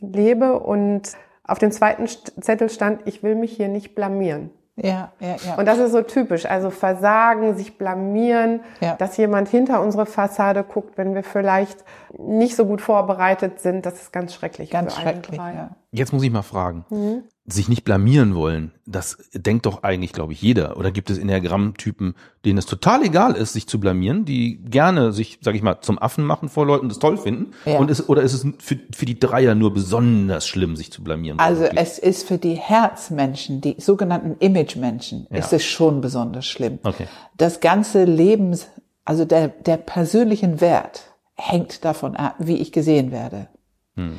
lebe 0.00 0.58
und 0.58 1.12
auf 1.44 1.58
dem 1.58 1.72
zweiten 1.72 2.06
Zettel 2.06 2.68
stand, 2.70 3.02
ich 3.06 3.22
will 3.22 3.34
mich 3.34 3.52
hier 3.52 3.68
nicht 3.68 3.94
blamieren. 3.94 4.50
Ja, 4.76 5.12
ja, 5.20 5.36
ja. 5.44 5.54
Und 5.56 5.66
das 5.66 5.78
ist 5.78 5.92
so 5.92 6.02
typisch. 6.02 6.46
Also 6.46 6.70
Versagen, 6.70 7.56
sich 7.56 7.76
blamieren, 7.78 8.60
ja. 8.80 8.94
dass 8.96 9.16
jemand 9.16 9.48
hinter 9.48 9.80
unsere 9.80 10.06
Fassade 10.06 10.64
guckt, 10.64 10.96
wenn 10.96 11.14
wir 11.14 11.22
vielleicht 11.22 11.84
nicht 12.16 12.56
so 12.56 12.66
gut 12.66 12.80
vorbereitet 12.80 13.60
sind, 13.60 13.84
das 13.84 13.94
ist 13.94 14.12
ganz 14.12 14.34
schrecklich. 14.34 14.70
Ganz 14.70 14.96
schrecklich. 14.96 15.38
Ja. 15.38 15.70
Jetzt 15.92 16.12
muss 16.12 16.22
ich 16.22 16.30
mal 16.30 16.42
fragen. 16.42 16.84
Mhm 16.90 17.22
sich 17.52 17.68
nicht 17.68 17.84
blamieren 17.84 18.34
wollen, 18.34 18.72
das 18.86 19.18
denkt 19.34 19.66
doch 19.66 19.82
eigentlich, 19.82 20.12
glaube 20.12 20.32
ich, 20.32 20.42
jeder. 20.42 20.76
Oder 20.76 20.90
gibt 20.90 21.10
es 21.10 21.18
Enneagramm-Typen, 21.18 22.14
denen 22.44 22.58
es 22.58 22.66
total 22.66 23.02
egal 23.04 23.34
ist, 23.34 23.52
sich 23.52 23.66
zu 23.66 23.80
blamieren, 23.80 24.24
die 24.24 24.58
gerne 24.62 25.12
sich, 25.12 25.38
sag 25.42 25.54
ich 25.54 25.62
mal, 25.62 25.80
zum 25.80 25.98
Affen 25.98 26.24
machen 26.24 26.48
vor 26.48 26.66
Leuten, 26.66 26.88
das 26.88 26.98
toll 26.98 27.16
finden? 27.16 27.52
Ja. 27.64 27.78
Und 27.78 27.90
ist, 27.90 28.08
oder 28.08 28.22
ist 28.22 28.32
es 28.32 28.46
für, 28.58 28.78
für 28.94 29.06
die 29.06 29.18
Dreier 29.18 29.54
nur 29.54 29.72
besonders 29.72 30.46
schlimm, 30.46 30.76
sich 30.76 30.92
zu 30.92 31.02
blamieren? 31.02 31.38
Also 31.38 31.64
es 31.64 31.98
ist 31.98 32.26
für 32.26 32.38
die 32.38 32.54
Herzmenschen, 32.54 33.60
die 33.60 33.76
sogenannten 33.78 34.36
Image-Menschen, 34.38 35.26
ja. 35.30 35.38
ist 35.38 35.52
es 35.52 35.64
schon 35.64 36.00
besonders 36.00 36.46
schlimm. 36.46 36.78
Okay. 36.82 37.06
Das 37.36 37.60
ganze 37.60 38.04
Lebens, 38.04 38.68
also 39.04 39.24
der, 39.24 39.48
der 39.48 39.76
persönlichen 39.76 40.60
Wert 40.60 41.14
hängt 41.34 41.84
davon 41.84 42.16
ab, 42.16 42.36
wie 42.38 42.56
ich 42.56 42.70
gesehen 42.70 43.12
werde. 43.12 43.48
Hm. 43.96 44.18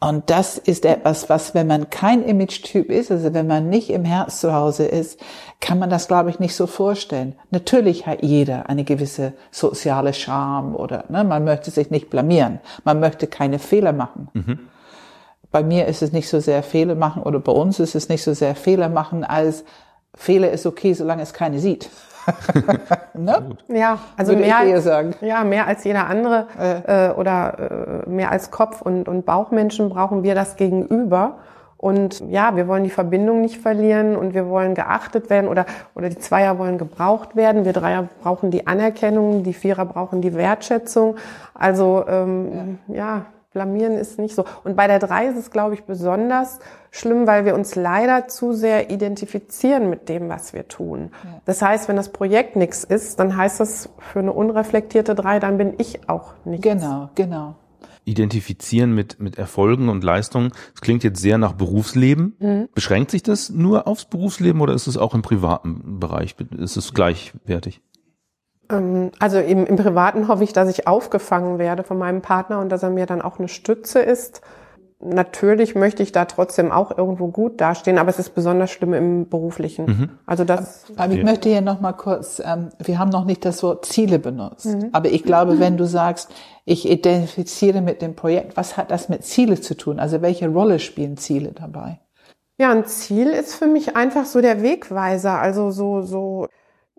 Und 0.00 0.30
das 0.30 0.58
ist 0.58 0.84
etwas, 0.84 1.28
was, 1.28 1.54
wenn 1.54 1.66
man 1.66 1.90
kein 1.90 2.22
Image-Typ 2.22 2.88
ist, 2.88 3.10
also 3.10 3.34
wenn 3.34 3.48
man 3.48 3.68
nicht 3.68 3.90
im 3.90 4.04
Herz 4.04 4.40
zu 4.40 4.52
Hause 4.54 4.84
ist, 4.84 5.18
kann 5.60 5.80
man 5.80 5.90
das, 5.90 6.06
glaube 6.06 6.30
ich, 6.30 6.38
nicht 6.38 6.54
so 6.54 6.68
vorstellen. 6.68 7.34
Natürlich 7.50 8.06
hat 8.06 8.22
jeder 8.22 8.68
eine 8.68 8.84
gewisse 8.84 9.32
soziale 9.50 10.14
Scham 10.14 10.76
oder 10.76 11.04
ne, 11.08 11.24
man 11.24 11.42
möchte 11.42 11.72
sich 11.72 11.90
nicht 11.90 12.10
blamieren. 12.10 12.60
Man 12.84 13.00
möchte 13.00 13.26
keine 13.26 13.58
Fehler 13.58 13.92
machen. 13.92 14.28
Mhm. 14.34 14.58
Bei 15.50 15.64
mir 15.64 15.86
ist 15.86 16.02
es 16.02 16.12
nicht 16.12 16.28
so 16.28 16.38
sehr 16.38 16.62
Fehler 16.62 16.94
machen 16.94 17.22
oder 17.24 17.40
bei 17.40 17.52
uns 17.52 17.80
ist 17.80 17.96
es 17.96 18.08
nicht 18.08 18.22
so 18.22 18.34
sehr 18.34 18.54
Fehler 18.54 18.88
machen, 18.88 19.24
als 19.24 19.64
Fehler 20.14 20.52
ist 20.52 20.64
okay, 20.64 20.92
solange 20.92 21.22
es 21.22 21.32
keine 21.32 21.58
sieht. 21.58 21.90
Ne? 23.14 23.56
Ja, 23.68 23.98
also 24.16 24.32
Würde 24.32 24.42
mehr, 24.42 25.16
ja, 25.20 25.44
mehr 25.44 25.66
als 25.66 25.84
jeder 25.84 26.06
andere 26.06 26.46
äh, 26.58 27.10
oder 27.18 28.04
äh, 28.06 28.08
mehr 28.08 28.30
als 28.30 28.50
Kopf- 28.50 28.82
und, 28.82 29.08
und 29.08 29.26
Bauchmenschen 29.26 29.88
brauchen 29.88 30.22
wir 30.22 30.34
das 30.34 30.56
Gegenüber. 30.56 31.38
Und 31.78 32.24
ja, 32.28 32.56
wir 32.56 32.66
wollen 32.66 32.82
die 32.82 32.90
Verbindung 32.90 33.40
nicht 33.40 33.58
verlieren 33.58 34.16
und 34.16 34.34
wir 34.34 34.48
wollen 34.48 34.74
geachtet 34.74 35.30
werden 35.30 35.48
oder, 35.48 35.64
oder 35.94 36.08
die 36.08 36.18
Zweier 36.18 36.58
wollen 36.58 36.76
gebraucht 36.76 37.36
werden. 37.36 37.64
Wir 37.64 37.72
Dreier 37.72 38.08
brauchen 38.20 38.50
die 38.50 38.66
Anerkennung, 38.66 39.44
die 39.44 39.52
Vierer 39.52 39.84
brauchen 39.84 40.20
die 40.20 40.34
Wertschätzung. 40.34 41.16
Also 41.54 42.04
ähm, 42.08 42.78
ja. 42.88 42.96
ja 42.96 43.26
blamieren 43.58 43.94
ist 43.94 44.20
nicht 44.20 44.36
so. 44.36 44.44
Und 44.62 44.76
bei 44.76 44.86
der 44.86 45.00
drei 45.00 45.26
ist 45.26 45.36
es, 45.36 45.50
glaube 45.50 45.74
ich, 45.74 45.82
besonders 45.82 46.60
schlimm, 46.92 47.26
weil 47.26 47.44
wir 47.44 47.56
uns 47.56 47.74
leider 47.74 48.28
zu 48.28 48.52
sehr 48.52 48.90
identifizieren 48.90 49.90
mit 49.90 50.08
dem, 50.08 50.28
was 50.28 50.52
wir 50.52 50.68
tun. 50.68 51.10
Ja. 51.24 51.40
Das 51.44 51.60
heißt, 51.60 51.88
wenn 51.88 51.96
das 51.96 52.10
Projekt 52.10 52.54
nichts 52.54 52.84
ist, 52.84 53.18
dann 53.18 53.36
heißt 53.36 53.58
das 53.58 53.90
für 53.98 54.20
eine 54.20 54.32
unreflektierte 54.32 55.16
drei, 55.16 55.40
dann 55.40 55.58
bin 55.58 55.74
ich 55.78 56.08
auch 56.08 56.34
nichts. 56.44 56.62
Genau, 56.62 57.10
genau. 57.16 57.56
identifizieren 58.04 58.94
mit, 58.94 59.18
mit 59.18 59.36
Erfolgen 59.36 59.88
und 59.88 60.04
Leistungen. 60.04 60.52
Das 60.72 60.80
klingt 60.80 61.02
jetzt 61.02 61.20
sehr 61.20 61.36
nach 61.36 61.54
Berufsleben. 61.54 62.36
Mhm. 62.38 62.68
Beschränkt 62.74 63.10
sich 63.10 63.24
das 63.24 63.50
nur 63.50 63.88
aufs 63.88 64.04
Berufsleben 64.04 64.60
oder 64.60 64.72
ist 64.72 64.86
es 64.86 64.96
auch 64.96 65.14
im 65.14 65.22
privaten 65.22 65.98
Bereich? 65.98 66.36
Ist 66.56 66.76
es 66.76 66.94
gleichwertig? 66.94 67.82
Ähm, 68.70 69.10
also 69.18 69.38
im, 69.38 69.66
im 69.66 69.76
Privaten 69.76 70.28
hoffe 70.28 70.44
ich, 70.44 70.52
dass 70.52 70.68
ich 70.68 70.86
aufgefangen 70.86 71.58
werde 71.58 71.84
von 71.84 71.98
meinem 71.98 72.22
Partner 72.22 72.60
und 72.60 72.70
dass 72.70 72.82
er 72.82 72.90
mir 72.90 73.06
dann 73.06 73.22
auch 73.22 73.38
eine 73.38 73.48
Stütze 73.48 74.00
ist 74.00 74.42
natürlich 75.00 75.74
möchte 75.74 76.02
ich 76.02 76.12
da 76.12 76.24
trotzdem 76.24 76.72
auch 76.72 76.96
irgendwo 76.96 77.28
gut 77.28 77.60
dastehen, 77.60 77.98
aber 77.98 78.10
es 78.10 78.18
ist 78.18 78.34
besonders 78.34 78.70
schlimm 78.70 78.94
im 78.94 79.28
beruflichen. 79.28 79.86
Mhm. 79.86 80.10
Also 80.26 80.44
das. 80.44 80.84
Aber 80.96 81.12
ich 81.12 81.22
möchte 81.22 81.48
hier 81.48 81.60
noch 81.60 81.80
mal 81.80 81.92
kurz, 81.92 82.42
ähm, 82.44 82.70
wir 82.78 82.98
haben 82.98 83.10
noch 83.10 83.24
nicht 83.24 83.44
das 83.44 83.62
Wort 83.62 83.86
Ziele 83.86 84.18
benutzt, 84.18 84.66
mhm. 84.66 84.88
aber 84.92 85.08
ich 85.08 85.22
glaube, 85.22 85.60
wenn 85.60 85.76
du 85.76 85.86
sagst, 85.86 86.30
ich 86.64 86.88
identifiziere 86.88 87.80
mit 87.80 88.02
dem 88.02 88.14
Projekt, 88.14 88.56
was 88.56 88.76
hat 88.76 88.90
das 88.90 89.08
mit 89.08 89.24
Ziele 89.24 89.60
zu 89.60 89.76
tun? 89.76 90.00
Also 90.00 90.20
welche 90.20 90.48
Rolle 90.48 90.78
spielen 90.78 91.16
Ziele 91.16 91.52
dabei? 91.52 92.00
Ja, 92.60 92.72
ein 92.72 92.86
Ziel 92.86 93.28
ist 93.28 93.54
für 93.54 93.68
mich 93.68 93.94
einfach 93.94 94.24
so 94.24 94.40
der 94.40 94.62
Wegweiser, 94.62 95.38
also 95.38 95.70
so 95.70 96.02
so 96.02 96.48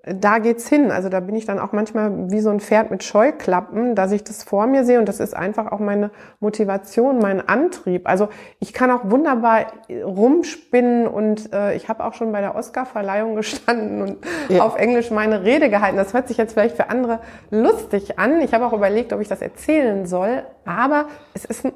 da 0.05 0.39
geht's 0.39 0.67
hin. 0.67 0.91
Also 0.91 1.09
da 1.09 1.19
bin 1.19 1.35
ich 1.35 1.45
dann 1.45 1.59
auch 1.59 1.73
manchmal 1.73 2.31
wie 2.31 2.39
so 2.39 2.49
ein 2.49 2.59
Pferd 2.59 2.89
mit 2.89 3.03
Scheuklappen, 3.03 3.95
dass 3.95 4.11
ich 4.11 4.23
das 4.23 4.43
vor 4.43 4.65
mir 4.67 4.85
sehe 4.85 4.99
und 4.99 5.07
das 5.09 5.19
ist 5.19 5.35
einfach 5.35 5.71
auch 5.71 5.79
meine 5.79 6.11
Motivation, 6.39 7.19
mein 7.19 7.47
Antrieb. 7.47 8.07
Also 8.07 8.29
ich 8.59 8.73
kann 8.73 8.91
auch 8.91 9.09
wunderbar 9.09 9.67
rumspinnen 9.89 11.07
und 11.07 11.51
äh, 11.53 11.75
ich 11.75 11.89
habe 11.89 12.05
auch 12.05 12.13
schon 12.13 12.31
bei 12.31 12.41
der 12.41 12.55
Oscar-Verleihung 12.55 13.35
gestanden 13.35 14.01
und 14.01 14.17
ja. 14.47 14.63
auf 14.63 14.77
Englisch 14.77 15.11
meine 15.11 15.43
Rede 15.43 15.69
gehalten. 15.69 15.97
Das 15.97 16.13
hört 16.13 16.27
sich 16.27 16.37
jetzt 16.37 16.53
vielleicht 16.53 16.77
für 16.77 16.89
andere 16.89 17.19
lustig 17.51 18.17
an. 18.19 18.39
Ich 18.41 18.53
habe 18.53 18.65
auch 18.65 18.73
überlegt, 18.73 19.11
ob 19.13 19.19
ich 19.19 19.27
das 19.27 19.41
erzählen 19.41 20.05
soll, 20.05 20.43
aber 20.65 21.07
es 21.33 21.45
ist 21.45 21.65
ein 21.65 21.73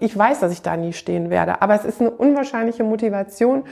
ich 0.00 0.16
weiß, 0.16 0.40
dass 0.40 0.52
ich 0.52 0.62
da 0.62 0.76
nie 0.76 0.92
stehen 0.92 1.30
werde, 1.30 1.62
aber 1.62 1.74
es 1.74 1.84
ist 1.84 2.00
eine 2.00 2.10
unwahrscheinliche 2.10 2.84
Motivation, 2.84 3.64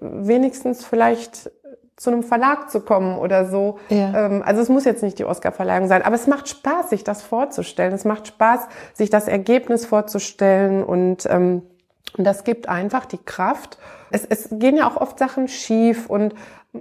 wenigstens 0.00 0.84
vielleicht 0.84 1.50
zu 2.00 2.10
einem 2.10 2.22
Verlag 2.22 2.70
zu 2.70 2.80
kommen 2.80 3.18
oder 3.18 3.44
so. 3.44 3.78
Ja. 3.90 4.26
Ähm, 4.26 4.42
also 4.42 4.62
es 4.62 4.70
muss 4.70 4.86
jetzt 4.86 5.02
nicht 5.02 5.18
die 5.18 5.26
Oscar-Verleihung 5.26 5.86
sein, 5.86 6.00
aber 6.00 6.14
es 6.14 6.26
macht 6.26 6.48
Spaß, 6.48 6.88
sich 6.88 7.04
das 7.04 7.20
vorzustellen. 7.20 7.92
Es 7.92 8.06
macht 8.06 8.26
Spaß, 8.26 8.68
sich 8.94 9.10
das 9.10 9.28
Ergebnis 9.28 9.84
vorzustellen 9.84 10.82
und, 10.82 11.26
ähm, 11.28 11.60
und 12.16 12.24
das 12.24 12.44
gibt 12.44 12.70
einfach 12.70 13.04
die 13.04 13.18
Kraft. 13.18 13.76
Es, 14.10 14.24
es 14.24 14.48
gehen 14.50 14.78
ja 14.78 14.88
auch 14.88 14.96
oft 14.96 15.18
Sachen 15.18 15.46
schief 15.46 16.08
und 16.08 16.34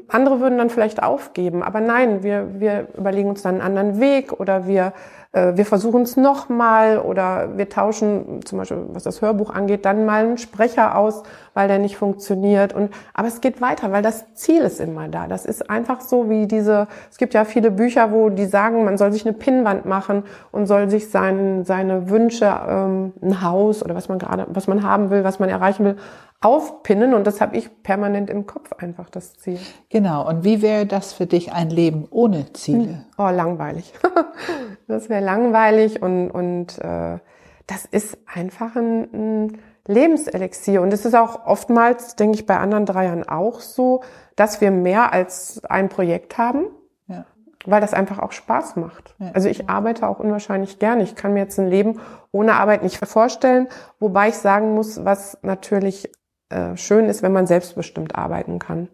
andere 0.08 0.40
würden 0.40 0.58
dann 0.58 0.70
vielleicht 0.70 1.02
aufgeben, 1.02 1.64
aber 1.64 1.82
nein, 1.82 2.24
wir, 2.24 2.60
wir 2.60 2.88
überlegen 2.98 3.30
uns 3.30 3.42
dann 3.42 3.56
einen 3.56 3.78
anderen 3.78 4.00
Weg 4.00 4.40
oder 4.40 4.68
wir 4.68 4.94
äh, 5.32 5.56
wir 5.56 5.66
versuchen 5.66 6.02
es 6.04 6.18
nochmal 6.18 7.00
oder 7.00 7.58
wir 7.58 7.70
tauschen 7.70 8.42
zum 8.46 8.58
Beispiel, 8.58 8.86
was 8.90 9.04
das 9.04 9.22
Hörbuch 9.22 9.52
angeht, 9.52 9.86
dann 9.86 10.06
mal 10.06 10.26
einen 10.26 10.38
Sprecher 10.38 10.98
aus, 10.98 11.24
weil 11.54 11.68
der 11.68 11.80
nicht 11.80 11.98
funktioniert. 11.98 12.74
Und 12.74 12.92
aber 13.14 13.28
es 13.28 13.42
geht 13.42 13.62
weiter, 13.62 13.92
weil 13.92 14.02
das 14.02 14.34
Ziel 14.34 14.62
ist 14.62 14.80
immer 14.80 15.08
da. 15.08 15.28
Das 15.28 15.46
ist 15.46 15.70
einfach 15.70 16.02
so 16.02 16.30
wie 16.30 16.48
diese. 16.48 16.88
Es 17.12 17.18
gibt 17.18 17.34
ja 17.34 17.46
viele 17.46 17.72
Bücher, 17.72 18.12
wo 18.12 18.30
die 18.30 18.46
sagen, 18.46 18.86
man 18.86 18.98
soll 18.98 19.12
sich 19.12 19.26
eine 19.26 19.34
Pinnwand 19.34 19.86
machen 19.86 20.24
und 20.52 20.66
soll 20.66 20.90
sich 20.90 21.10
sein, 21.10 21.64
seine 21.64 22.10
Wünsche, 22.10 22.52
ähm, 22.68 23.14
ein 23.22 23.44
Haus 23.44 23.84
oder 23.84 23.96
was 23.96 24.10
man 24.10 24.20
gerade, 24.20 24.48
was 24.50 24.68
man 24.68 24.84
haben 24.84 25.10
will, 25.12 25.24
was 25.24 25.40
man 25.40 25.50
erreichen 25.50 25.86
will, 25.86 25.96
aufpinnen 26.42 27.14
und 27.14 27.28
das 27.28 27.42
habe 27.42 27.58
ich 27.58 27.84
permanent 27.84 28.30
im 28.30 28.46
Kopf 28.46 28.72
einfach 28.74 29.10
das 29.10 29.38
Ziel. 29.38 29.60
Genau. 29.90 30.28
Und 30.28 30.44
wie 30.44 30.62
wäre 30.62 30.86
das 30.86 31.12
für 31.12 31.26
dich 31.26 31.52
ein 31.52 31.70
Leben 31.70 32.08
ohne 32.12 32.54
Ziele? 32.54 32.90
Hm. 32.90 33.06
Oh, 33.18 33.30
langweilig. 33.30 33.94
das 34.88 35.10
wäre 35.10 35.24
langweilig 35.24 36.02
und 36.02 36.32
und 36.32 36.80
äh, 36.80 37.20
das 37.68 37.86
ist 37.86 38.18
einfach 38.34 38.76
ein, 38.76 39.10
ein 39.14 39.58
Lebenselixier 39.86 40.82
und 40.82 40.94
es 40.94 41.06
ist 41.06 41.16
auch 41.16 41.46
oftmals, 41.46 42.16
denke 42.16 42.36
ich, 42.36 42.46
bei 42.46 42.58
anderen 42.58 42.86
Dreiern 42.86 43.28
auch 43.28 43.60
so, 43.60 44.02
dass 44.36 44.62
wir 44.62 44.72
mehr 44.72 45.12
als 45.12 45.64
ein 45.66 45.90
Projekt 45.90 46.38
haben. 46.38 46.68
Ja. 47.08 47.26
Weil 47.66 47.82
das 47.82 47.94
einfach 47.94 48.20
auch 48.20 48.32
Spaß 48.32 48.78
macht. 48.78 49.16
Ja. 49.20 49.32
Also 49.34 49.50
ich 49.50 49.70
arbeite 49.70 50.08
auch 50.08 50.20
unwahrscheinlich 50.20 50.80
gerne. 50.80 51.04
Ich 51.04 51.16
kann 51.16 51.34
mir 51.34 51.42
jetzt 51.42 51.60
ein 51.60 51.68
Leben 51.68 52.00
ohne 52.32 52.54
Arbeit 52.54 52.84
nicht 52.84 53.04
vorstellen, 53.06 53.68
wobei 54.00 54.30
ich 54.30 54.36
sagen 54.36 54.74
muss, 54.74 55.04
was 55.04 55.38
natürlich 55.42 56.10
äh, 56.50 56.76
schön 56.76 57.06
ist, 57.06 57.22
wenn 57.22 57.32
man 57.32 57.48
selbstbestimmt 57.48 58.16
arbeiten 58.16 58.60
kann. 58.60 58.90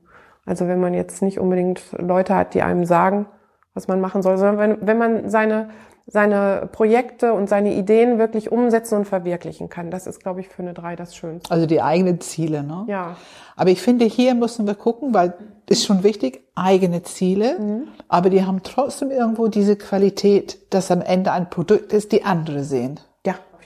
Also 0.45 0.67
wenn 0.67 0.79
man 0.79 0.93
jetzt 0.93 1.21
nicht 1.21 1.39
unbedingt 1.39 1.81
Leute 1.97 2.35
hat, 2.35 2.53
die 2.53 2.61
einem 2.61 2.85
sagen, 2.85 3.25
was 3.73 3.87
man 3.87 3.99
machen 3.99 4.21
soll, 4.21 4.37
sondern 4.37 4.57
wenn, 4.57 4.87
wenn 4.87 4.97
man 4.97 5.29
seine, 5.29 5.69
seine 6.05 6.69
Projekte 6.71 7.33
und 7.33 7.49
seine 7.49 7.73
Ideen 7.73 8.19
wirklich 8.19 8.51
umsetzen 8.51 8.97
und 8.99 9.05
verwirklichen 9.05 9.69
kann. 9.69 9.89
Das 9.89 10.05
ist, 10.05 10.21
glaube 10.21 10.41
ich, 10.41 10.49
für 10.49 10.61
eine 10.61 10.73
drei 10.73 10.95
das 10.95 11.15
Schönste. 11.15 11.49
Also 11.49 11.65
die 11.65 11.81
eigenen 11.81 12.21
Ziele, 12.21 12.63
ne? 12.63 12.85
Ja. 12.87 13.17
Aber 13.55 13.71
ich 13.71 13.81
finde, 13.81 14.05
hier 14.05 14.35
müssen 14.35 14.67
wir 14.67 14.75
gucken, 14.75 15.13
weil 15.13 15.33
ist 15.67 15.85
schon 15.85 16.03
wichtig, 16.03 16.43
eigene 16.53 17.01
Ziele, 17.01 17.57
mhm. 17.59 17.87
aber 18.07 18.29
die 18.29 18.45
haben 18.45 18.61
trotzdem 18.61 19.09
irgendwo 19.09 19.47
diese 19.47 19.75
Qualität, 19.75 20.59
dass 20.71 20.91
am 20.91 21.01
Ende 21.01 21.31
ein 21.31 21.49
Produkt 21.49 21.91
ist, 21.91 22.11
die 22.11 22.23
andere 22.23 22.63
sehen 22.63 22.99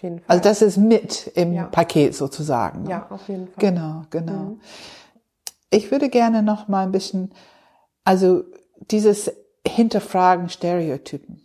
jeden 0.02 0.20
Fall. 0.20 0.26
Also 0.28 0.44
das 0.44 0.62
ist 0.62 0.78
mit 0.78 1.32
im 1.36 1.54
ja. 1.54 1.66
Paket 1.66 2.16
sozusagen. 2.16 2.84
Ne? 2.84 2.92
Ja, 2.92 3.08
auf 3.10 3.28
jeden 3.28 3.48
Fall. 3.48 3.56
Genau, 3.58 4.04
genau. 4.10 4.34
Mhm. 4.34 4.62
Ich 5.70 5.92
würde 5.92 6.10
gerne 6.10 6.42
noch 6.42 6.68
mal 6.68 6.84
ein 6.84 6.92
bisschen, 6.92 7.32
also 8.04 8.44
dieses 8.92 9.32
Hinterfragen 9.68 10.50
Stereotypen. 10.50 11.42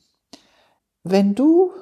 Wenn 1.03 1.35
du 1.35 1.73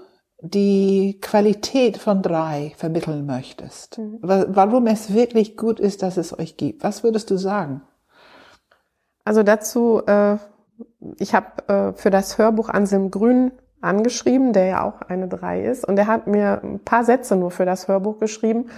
die 0.40 1.18
Qualität 1.20 1.98
von 1.98 2.20
drei 2.20 2.72
vermitteln 2.76 3.26
möchtest, 3.26 3.98
mhm. 3.98 4.18
warum 4.22 4.88
es 4.88 5.14
wirklich 5.14 5.56
gut 5.56 5.78
ist, 5.78 6.02
dass 6.02 6.16
es 6.16 6.36
euch 6.36 6.56
gibt, 6.56 6.82
was 6.82 7.04
würdest 7.04 7.30
du 7.30 7.36
sagen? 7.36 7.82
Also 9.24 9.44
dazu, 9.44 10.02
äh, 10.06 10.36
ich 11.18 11.34
habe 11.34 11.68
äh, 11.68 11.92
für 11.92 12.10
das 12.10 12.38
Hörbuch 12.38 12.68
Anselm 12.68 13.12
Grün 13.12 13.52
angeschrieben, 13.82 14.52
der 14.52 14.66
ja 14.66 14.84
auch 14.84 15.02
eine 15.02 15.28
drei 15.28 15.62
ist. 15.62 15.86
Und 15.86 15.98
er 15.98 16.06
hat 16.06 16.26
mir 16.26 16.60
ein 16.62 16.80
paar 16.80 17.04
Sätze 17.04 17.36
nur 17.36 17.50
für 17.50 17.66
das 17.66 17.88
Hörbuch 17.88 18.18
geschrieben. 18.18 18.70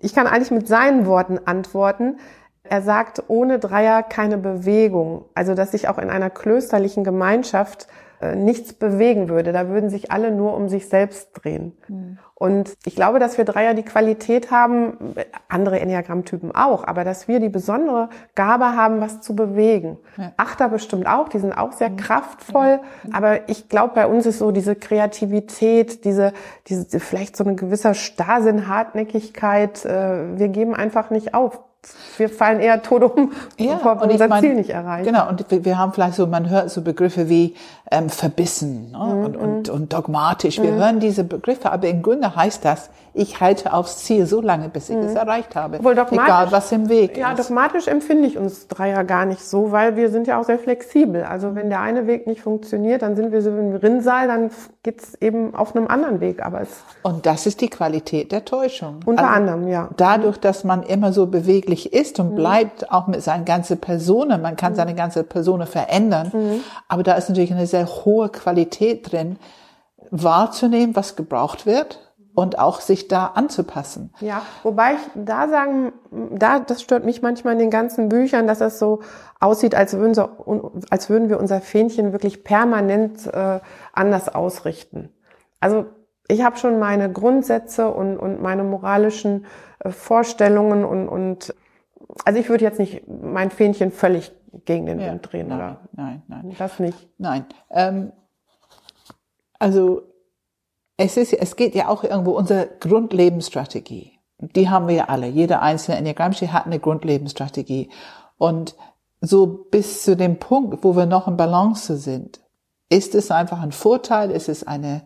Ich 0.00 0.14
kann 0.14 0.26
eigentlich 0.26 0.50
mit 0.50 0.68
seinen 0.68 1.06
Worten 1.06 1.38
antworten. 1.44 2.18
Er 2.64 2.82
sagt, 2.82 3.24
ohne 3.28 3.58
Dreier 3.58 4.02
keine 4.02 4.38
Bewegung. 4.38 5.26
Also, 5.34 5.54
dass 5.54 5.72
sich 5.72 5.88
auch 5.88 5.98
in 5.98 6.10
einer 6.10 6.30
klösterlichen 6.30 7.04
Gemeinschaft 7.04 7.84
äh, 7.84 8.01
nichts 8.34 8.72
bewegen 8.72 9.28
würde. 9.28 9.52
Da 9.52 9.68
würden 9.68 9.90
sich 9.90 10.10
alle 10.10 10.30
nur 10.30 10.54
um 10.54 10.68
sich 10.68 10.88
selbst 10.88 11.30
drehen. 11.34 11.76
Mhm. 11.88 12.18
Und 12.34 12.76
ich 12.86 12.96
glaube, 12.96 13.20
dass 13.20 13.38
wir 13.38 13.44
Dreier 13.44 13.72
die 13.72 13.84
Qualität 13.84 14.50
haben, 14.50 15.14
andere 15.48 15.78
Enneagrammtypen 15.78 16.52
auch, 16.52 16.84
aber 16.84 17.04
dass 17.04 17.28
wir 17.28 17.38
die 17.38 17.48
besondere 17.48 18.08
Gabe 18.34 18.74
haben, 18.74 19.00
was 19.00 19.20
zu 19.20 19.36
bewegen. 19.36 19.96
Ja. 20.16 20.32
Achter 20.38 20.68
bestimmt 20.68 21.06
auch, 21.06 21.28
die 21.28 21.38
sind 21.38 21.52
auch 21.52 21.70
sehr 21.70 21.90
mhm. 21.90 21.98
kraftvoll, 21.98 22.80
ja. 23.04 23.10
aber 23.12 23.48
ich 23.48 23.68
glaube, 23.68 23.94
bei 23.94 24.08
uns 24.08 24.26
ist 24.26 24.40
so 24.40 24.50
diese 24.50 24.74
Kreativität, 24.74 26.04
diese, 26.04 26.32
diese 26.66 26.98
vielleicht 26.98 27.36
so 27.36 27.44
eine 27.44 27.54
gewisse 27.54 27.94
Starrsinn, 27.94 28.66
Hartnäckigkeit, 28.66 29.84
äh, 29.84 30.36
wir 30.36 30.48
geben 30.48 30.74
einfach 30.74 31.10
nicht 31.10 31.34
auf 31.34 31.60
wir 32.16 32.28
fallen 32.28 32.60
eher 32.60 32.82
tot 32.82 33.02
um, 33.02 33.32
ja, 33.58 33.74
bevor 33.74 34.00
wir 34.00 34.10
unser 34.10 34.28
mein, 34.28 34.42
Ziel 34.42 34.54
nicht 34.54 34.70
erreichen. 34.70 35.04
Genau, 35.04 35.28
und 35.28 35.50
wir, 35.50 35.64
wir, 35.64 35.78
haben 35.78 35.92
vielleicht 35.92 36.14
so, 36.14 36.26
man 36.26 36.48
hört 36.48 36.70
so 36.70 36.82
Begriffe 36.82 37.28
wie 37.28 37.54
ähm, 37.90 38.08
verbissen 38.08 38.92
ne? 38.92 38.98
Mhm. 38.98 39.24
und, 39.24 39.36
und, 39.36 39.68
und 39.68 39.92
dogmatisch. 39.92 40.60
Wir 40.60 40.72
mhm. 40.72 40.76
hören 40.76 41.00
diese 41.00 41.24
Begriffe, 41.24 41.72
aber 41.72 41.88
im 41.88 42.02
Grunde 42.02 42.34
heißt 42.34 42.64
das, 42.64 42.90
ich 43.14 43.40
halte 43.40 43.74
aufs 43.74 44.04
Ziel 44.04 44.26
so 44.26 44.40
lange, 44.40 44.68
bis 44.68 44.88
ich 44.88 44.96
mhm. 44.96 45.02
es 45.02 45.14
erreicht 45.14 45.54
habe. 45.54 45.78
Obwohl 45.78 45.92
Egal, 45.92 46.50
was 46.50 46.72
im 46.72 46.88
Weg 46.88 47.16
ja, 47.16 47.32
ist. 47.32 47.38
Ja, 47.38 47.44
dogmatisch 47.44 47.86
empfinde 47.86 48.26
ich 48.26 48.38
uns 48.38 48.68
Dreier 48.68 49.04
gar 49.04 49.26
nicht 49.26 49.42
so, 49.42 49.70
weil 49.70 49.96
wir 49.96 50.10
sind 50.10 50.26
ja 50.26 50.40
auch 50.40 50.44
sehr 50.44 50.58
flexibel. 50.58 51.22
Also 51.24 51.54
wenn 51.54 51.68
der 51.68 51.80
eine 51.80 52.06
Weg 52.06 52.26
nicht 52.26 52.40
funktioniert, 52.40 53.02
dann 53.02 53.14
sind 53.14 53.32
wir 53.32 53.42
so 53.42 53.50
im 53.50 53.74
Rinnsal, 53.74 54.28
dann 54.28 54.50
geht's 54.82 55.14
eben 55.20 55.54
auf 55.54 55.76
einem 55.76 55.88
anderen 55.88 56.20
Weg. 56.20 56.44
Aber 56.44 56.62
es 56.62 56.70
und 57.02 57.26
das 57.26 57.46
ist 57.46 57.60
die 57.60 57.68
Qualität 57.68 58.32
der 58.32 58.44
Täuschung. 58.44 59.00
Unter 59.04 59.24
also 59.24 59.34
anderem, 59.34 59.68
ja. 59.68 59.90
Dadurch, 59.96 60.38
dass 60.38 60.64
man 60.64 60.82
immer 60.82 61.12
so 61.12 61.26
beweglich 61.26 61.71
ist 61.74 62.20
und 62.20 62.32
mhm. 62.32 62.36
bleibt, 62.36 62.92
auch 62.92 63.06
mit 63.06 63.22
seinen 63.22 63.44
ganzen 63.44 63.78
Personen, 63.78 64.42
man 64.42 64.56
kann 64.56 64.72
mhm. 64.72 64.76
seine 64.76 64.94
ganze 64.94 65.24
Person 65.24 65.66
verändern, 65.66 66.30
mhm. 66.32 66.60
aber 66.88 67.02
da 67.02 67.14
ist 67.14 67.28
natürlich 67.28 67.52
eine 67.52 67.66
sehr 67.66 67.86
hohe 67.86 68.28
Qualität 68.28 69.10
drin, 69.10 69.38
wahrzunehmen, 70.10 70.94
was 70.94 71.16
gebraucht 71.16 71.66
wird 71.66 71.98
und 72.34 72.58
auch 72.58 72.80
sich 72.80 73.08
da 73.08 73.26
anzupassen. 73.34 74.12
Ja, 74.20 74.42
wobei 74.62 74.94
ich 74.94 75.00
da 75.14 75.48
sagen, 75.48 75.92
da 76.10 76.60
das 76.60 76.82
stört 76.82 77.04
mich 77.04 77.22
manchmal 77.22 77.54
in 77.54 77.58
den 77.58 77.70
ganzen 77.70 78.08
Büchern, 78.08 78.46
dass 78.46 78.58
das 78.58 78.78
so 78.78 79.00
aussieht, 79.40 79.74
als 79.74 79.94
würden, 79.94 80.14
so, 80.14 80.72
als 80.90 81.10
würden 81.10 81.28
wir 81.28 81.38
unser 81.38 81.60
Fähnchen 81.60 82.12
wirklich 82.12 82.44
permanent 82.44 83.26
äh, 83.26 83.60
anders 83.92 84.34
ausrichten. 84.34 85.10
Also 85.60 85.86
ich 86.28 86.42
habe 86.42 86.56
schon 86.56 86.78
meine 86.78 87.12
Grundsätze 87.12 87.88
und, 87.88 88.16
und 88.16 88.40
meine 88.40 88.64
moralischen 88.64 89.46
äh, 89.80 89.90
Vorstellungen 89.90 90.84
und, 90.84 91.08
und 91.08 91.54
also 92.24 92.38
ich 92.38 92.48
würde 92.48 92.64
jetzt 92.64 92.78
nicht 92.78 93.02
mein 93.08 93.50
Fähnchen 93.50 93.90
völlig 93.90 94.32
gegen 94.64 94.86
den 94.86 94.98
Wind 94.98 95.32
drehen, 95.32 95.48
nein, 95.48 95.58
oder? 95.58 95.80
Nein, 95.92 96.22
nein. 96.28 96.54
Das 96.58 96.78
nicht. 96.78 97.08
Nein. 97.18 97.46
Ähm, 97.70 98.12
also 99.58 100.02
es 100.96 101.16
ist, 101.16 101.32
es 101.32 101.56
geht 101.56 101.74
ja 101.74 101.88
auch 101.88 102.04
irgendwo 102.04 102.32
unsere 102.32 102.68
Grundlebensstrategie. 102.80 104.12
Die 104.38 104.68
haben 104.68 104.88
wir 104.88 104.94
ja 104.94 105.04
alle. 105.04 105.26
Jeder 105.26 105.62
einzelne 105.62 105.98
Enneagrammschi 105.98 106.48
hat 106.48 106.66
eine 106.66 106.80
Grundlebensstrategie. 106.80 107.90
Und 108.38 108.74
so 109.20 109.46
bis 109.46 110.02
zu 110.02 110.16
dem 110.16 110.38
Punkt, 110.38 110.84
wo 110.84 110.96
wir 110.96 111.06
noch 111.06 111.28
in 111.28 111.36
Balance 111.36 111.96
sind, 111.96 112.40
ist 112.88 113.14
es 113.14 113.30
einfach 113.30 113.62
ein 113.62 113.72
Vorteil, 113.72 114.30
ist 114.30 114.48
es 114.48 114.66
eine, 114.66 115.02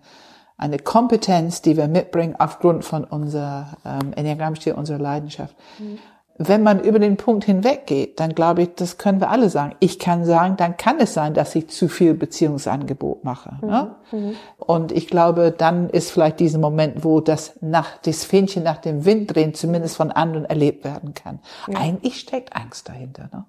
eine 0.56 0.78
Kompetenz, 0.78 1.62
die 1.62 1.76
wir 1.76 1.86
mitbringen 1.86 2.34
aufgrund 2.36 2.84
von 2.84 3.04
unserer 3.04 3.76
ähm, 3.84 4.12
Enneagrammstil, 4.14 4.72
unserer 4.72 4.98
Leidenschaft. 4.98 5.54
Mhm 5.78 5.98
wenn 6.38 6.62
man 6.62 6.80
über 6.80 6.98
den 6.98 7.16
Punkt 7.16 7.44
hinweggeht, 7.44 8.20
dann 8.20 8.34
glaube 8.34 8.62
ich, 8.62 8.74
das 8.74 8.98
können 8.98 9.20
wir 9.20 9.30
alle 9.30 9.48
sagen. 9.48 9.74
Ich 9.80 9.98
kann 9.98 10.24
sagen, 10.24 10.56
dann 10.56 10.76
kann 10.76 10.98
es 10.98 11.14
sein, 11.14 11.34
dass 11.34 11.54
ich 11.54 11.68
zu 11.68 11.88
viel 11.88 12.14
Beziehungsangebot 12.14 13.24
mache. 13.24 13.58
Mhm. 13.62 13.68
Ne? 13.68 13.94
Mhm. 14.12 14.36
Und 14.58 14.92
ich 14.92 15.08
glaube, 15.08 15.54
dann 15.56 15.88
ist 15.88 16.10
vielleicht 16.10 16.40
dieser 16.40 16.58
Moment, 16.58 17.04
wo 17.04 17.20
das 17.20 17.58
nach, 17.60 17.98
das 17.98 18.24
Fähnchen 18.24 18.62
nach 18.62 18.78
dem 18.78 19.04
Wind 19.04 19.34
drehen, 19.34 19.54
zumindest 19.54 19.96
von 19.96 20.10
anderen 20.10 20.44
erlebt 20.44 20.84
werden 20.84 21.14
kann. 21.14 21.40
Ja. 21.68 21.78
Eigentlich 21.78 22.20
steckt 22.20 22.54
Angst 22.54 22.88
dahinter, 22.88 23.28
ne? 23.32 23.44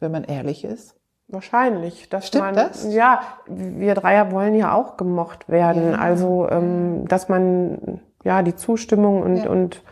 wenn 0.00 0.12
man 0.12 0.24
ehrlich 0.24 0.64
ist. 0.64 0.94
Wahrscheinlich. 1.28 2.08
Dass 2.08 2.28
Stimmt 2.28 2.44
man, 2.44 2.54
das? 2.54 2.92
Ja, 2.92 3.20
wir 3.46 3.94
Dreier 3.94 4.30
wollen 4.30 4.54
ja 4.54 4.74
auch 4.74 4.96
gemocht 4.96 5.48
werden. 5.48 5.92
Ja. 5.92 5.98
Also, 5.98 6.48
ähm, 6.48 7.08
dass 7.08 7.28
man 7.28 8.00
ja 8.22 8.42
die 8.42 8.54
Zustimmung 8.54 9.22
und, 9.22 9.36
ja. 9.38 9.50
und 9.50 9.82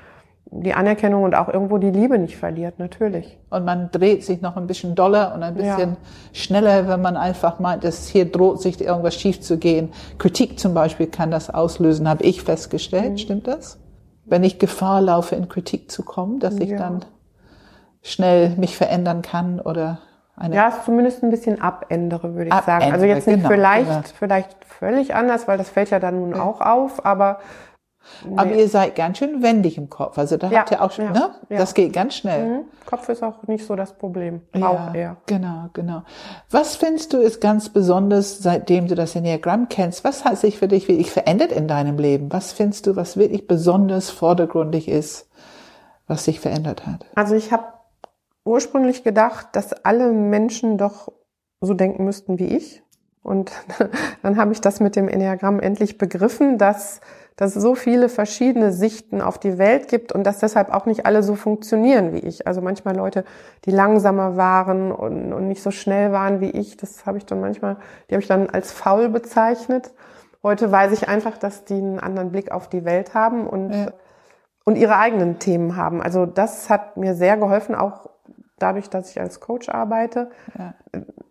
die 0.63 0.75
Anerkennung 0.75 1.25
und 1.25 1.35
auch 1.35 1.49
irgendwo 1.49 1.79
die 1.79 1.91
Liebe 1.91 2.19
nicht 2.19 2.37
verliert, 2.37 2.79
natürlich. 2.79 3.39
Und 3.51 3.65
man 3.65 3.91
dreht 3.91 4.25
sich 4.25 4.41
noch 4.41 4.57
ein 4.57 4.67
bisschen 4.67 4.95
doller 4.95 5.35
und 5.35 5.43
ein 5.43 5.55
bisschen 5.55 5.91
ja. 5.91 5.97
schneller, 6.33 6.89
wenn 6.89 7.03
man 7.03 7.17
einfach 7.17 7.59
meint, 7.59 7.83
dass 7.83 8.07
hier 8.09 8.31
droht 8.31 8.63
sich 8.63 8.81
irgendwas 8.81 9.17
schief 9.17 9.41
zu 9.41 9.59
gehen. 9.59 9.93
Kritik 10.19 10.59
zum 10.59 10.73
Beispiel 10.73 11.07
kann 11.07 11.31
das 11.31 11.51
auslösen, 11.51 12.09
habe 12.09 12.23
ich 12.23 12.43
festgestellt. 12.43 13.13
Mhm. 13.13 13.19
Stimmt 13.19 13.47
das? 13.49 13.79
Wenn 14.27 14.45
ich 14.45 14.59
Gefahr 14.59 15.01
laufe, 15.01 15.35
in 15.35 15.49
Kritik 15.49 15.91
zu 15.91 16.03
kommen, 16.05 16.39
dass 16.39 16.59
ich 16.59 16.71
ja. 16.71 16.79
dann 16.79 17.05
schnell 18.03 18.51
mich 18.51 18.77
verändern 18.77 19.23
kann 19.23 19.61
oder 19.61 19.99
eine 20.37 20.55
ja, 20.55 20.69
es 20.69 20.85
zumindest 20.85 21.23
ein 21.23 21.31
bisschen 21.31 21.61
abändere, 21.61 22.35
würde 22.35 22.47
ich 22.47 22.53
abändere, 22.53 22.81
sagen. 22.81 22.93
Also 22.93 23.07
jetzt 23.07 23.27
nicht 23.27 23.37
genau, 23.37 23.49
vielleicht, 23.49 23.89
genau. 23.89 24.03
vielleicht 24.19 24.65
völlig 24.65 25.15
anders, 25.15 25.47
weil 25.47 25.59
das 25.59 25.71
fällt 25.71 25.91
ja 25.91 26.01
dann 26.01 26.21
nun 26.21 26.31
ja. 26.31 26.43
auch 26.43 26.61
auf, 26.61 27.05
aber 27.07 27.39
Nee. 28.25 28.37
Aber 28.37 28.53
ihr 28.53 28.69
seid 28.69 28.97
ganz 28.97 29.19
schön 29.19 29.43
wendig 29.43 29.79
im 29.79 29.91
Kopf. 29.91 30.19
Also 30.19 30.37
da 30.37 30.51
ja, 30.51 30.61
habt 30.61 30.71
ihr 30.71 30.83
auch 30.83 30.91
schon, 30.91 31.07
ja, 31.07 31.13
ne? 31.13 31.31
Ja. 31.49 31.59
Das 31.59 31.75
geht 31.75 31.93
ganz 31.93 32.15
schnell. 32.15 32.47
Mhm. 32.47 32.65
Kopf 32.87 33.09
ist 33.09 33.23
auch 33.23 33.47
nicht 33.47 33.67
so 33.67 33.77
das 33.77 33.97
Problem. 33.97 34.43
Auch 34.61 34.95
eher. 34.95 35.17
Genau, 35.27 35.71
genau. 35.73 36.03
Was 36.51 36.77
findest 36.77 37.13
du 37.13 37.19
ist 37.19 37.41
ganz 37.41 37.69
besonders, 37.69 38.39
seitdem 38.39 38.89
du 38.89 38.95
das 38.95 39.17
Enneagramm 39.17 39.69
kennst? 39.69 40.05
Was 40.05 40.25
hat 40.25 40.39
sich 40.39 40.59
für 40.59 40.69
dich 40.69 40.89
wirklich 40.89 41.11
verändert 41.11 41.53
in 41.53 41.67
deinem 41.67 41.99
Leben? 41.99 42.33
Was 42.33 42.53
findest 42.53 42.87
du, 42.87 42.97
was 42.97 43.17
wirklich 43.17 43.47
besonders 43.47 44.11
vordergründig 44.11 44.89
ist, 44.89 45.29
was 46.07 46.25
sich 46.25 46.41
verändert 46.41 46.87
hat? 46.87 47.07
Also 47.15 47.35
ich 47.35 47.53
habe 47.53 47.65
ursprünglich 48.45 49.03
gedacht, 49.03 49.49
dass 49.53 49.73
alle 49.73 50.13
Menschen 50.13 50.79
doch 50.79 51.11
so 51.61 51.75
denken 51.75 52.05
müssten 52.05 52.39
wie 52.39 52.57
ich. 52.57 52.83
Und 53.23 53.53
dann 54.23 54.37
habe 54.37 54.53
ich 54.53 54.61
das 54.61 54.81
mit 54.81 54.97
dem 54.97 55.09
Enneagramm 55.09 55.61
endlich 55.61 55.99
begriffen, 55.99 56.59
dass 56.59 57.01
dass 57.37 57.57
es 57.57 57.63
so 57.63 57.75
viele 57.75 58.09
verschiedene 58.09 58.73
Sichten 58.73 59.21
auf 59.21 59.39
die 59.39 59.59
Welt 59.59 59.89
gibt 59.89 60.13
und 60.13 60.25
dass 60.25 60.39
deshalb 60.39 60.73
auch 60.73 60.87
nicht 60.87 61.05
alle 61.05 61.23
so 61.23 61.35
funktionieren 61.35 62.13
wie 62.13 62.21
ich. 62.21 62.47
Also 62.47 62.61
manchmal 62.61 62.97
Leute, 62.97 63.25
die 63.65 63.73
langsamer 63.73 64.37
waren 64.37 64.93
und, 64.93 65.33
und 65.33 65.49
nicht 65.49 65.63
so 65.63 65.73
schnell 65.73 66.13
waren 66.13 66.41
wie 66.41 66.51
ich, 66.51 66.77
das 66.77 67.07
habe 67.07 67.19
ich 67.19 67.27
dann 67.27 67.41
manchmal, 67.41 67.77
die 68.09 68.15
habe 68.15 68.23
ich 68.23 68.29
dann 68.29 68.49
als 68.51 68.71
faul 68.71 69.09
bezeichnet. 69.09 69.93
Heute 70.45 70.71
weiß 70.71 70.93
ich 70.93 71.09
einfach, 71.09 71.37
dass 71.37 71.65
die 71.65 71.75
einen 71.75 71.99
anderen 71.99 72.31
Blick 72.31 72.53
auf 72.53 72.69
die 72.69 72.85
Welt 72.85 73.15
haben 73.15 73.49
und, 73.49 73.73
ja. 73.73 73.89
und 74.65 74.77
ihre 74.77 74.97
eigenen 74.97 75.41
Themen 75.41 75.77
haben. 75.77 76.03
Also 76.03 76.27
das 76.27 76.71
hat 76.71 76.97
mir 76.97 77.15
sehr 77.15 77.37
geholfen, 77.37 77.75
auch 77.75 78.11
dadurch, 78.59 78.91
dass 78.91 79.11
ich 79.11 79.21
als 79.21 79.41
Coach 79.41 79.69
arbeite, 79.69 80.31
ja. 80.57 80.75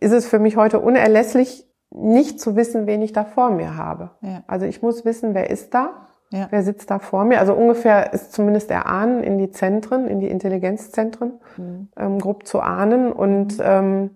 ist 0.02 0.12
es 0.12 0.28
für 0.28 0.40
mich 0.40 0.58
heute 0.58 0.80
unerlässlich, 0.80 1.66
nicht 1.94 2.40
zu 2.40 2.56
wissen, 2.56 2.88
wen 2.88 3.02
ich 3.02 3.14
da 3.14 3.24
vor 3.24 3.52
mir 3.52 3.78
habe. 3.78 4.12
Ja. 4.22 4.44
Also 4.48 4.66
ich 4.66 4.82
muss 4.82 5.06
wissen, 5.06 5.34
wer 5.34 5.50
ist 5.50 5.74
da, 5.74 6.08
ja. 6.32 6.48
wer 6.50 6.64
sitzt 6.64 6.90
da 6.90 7.00
vor 7.00 7.26
mir. 7.26 7.40
Also 7.40 7.54
ungefähr 7.54 8.14
ist 8.14 8.34
zumindest 8.34 8.70
der 8.70 8.88
Ahnen 8.88 9.24
in 9.24 9.38
die 9.38 9.52
Zentren, 9.52 10.08
in 10.08 10.20
die 10.20 10.30
Intelligenzzentren, 10.30 11.40
mhm. 11.58 11.90
ähm, 11.98 12.20
grob 12.20 12.48
zu 12.48 12.62
ahnen. 12.62 13.12
Und 13.12 13.58
ähm, 13.62 14.12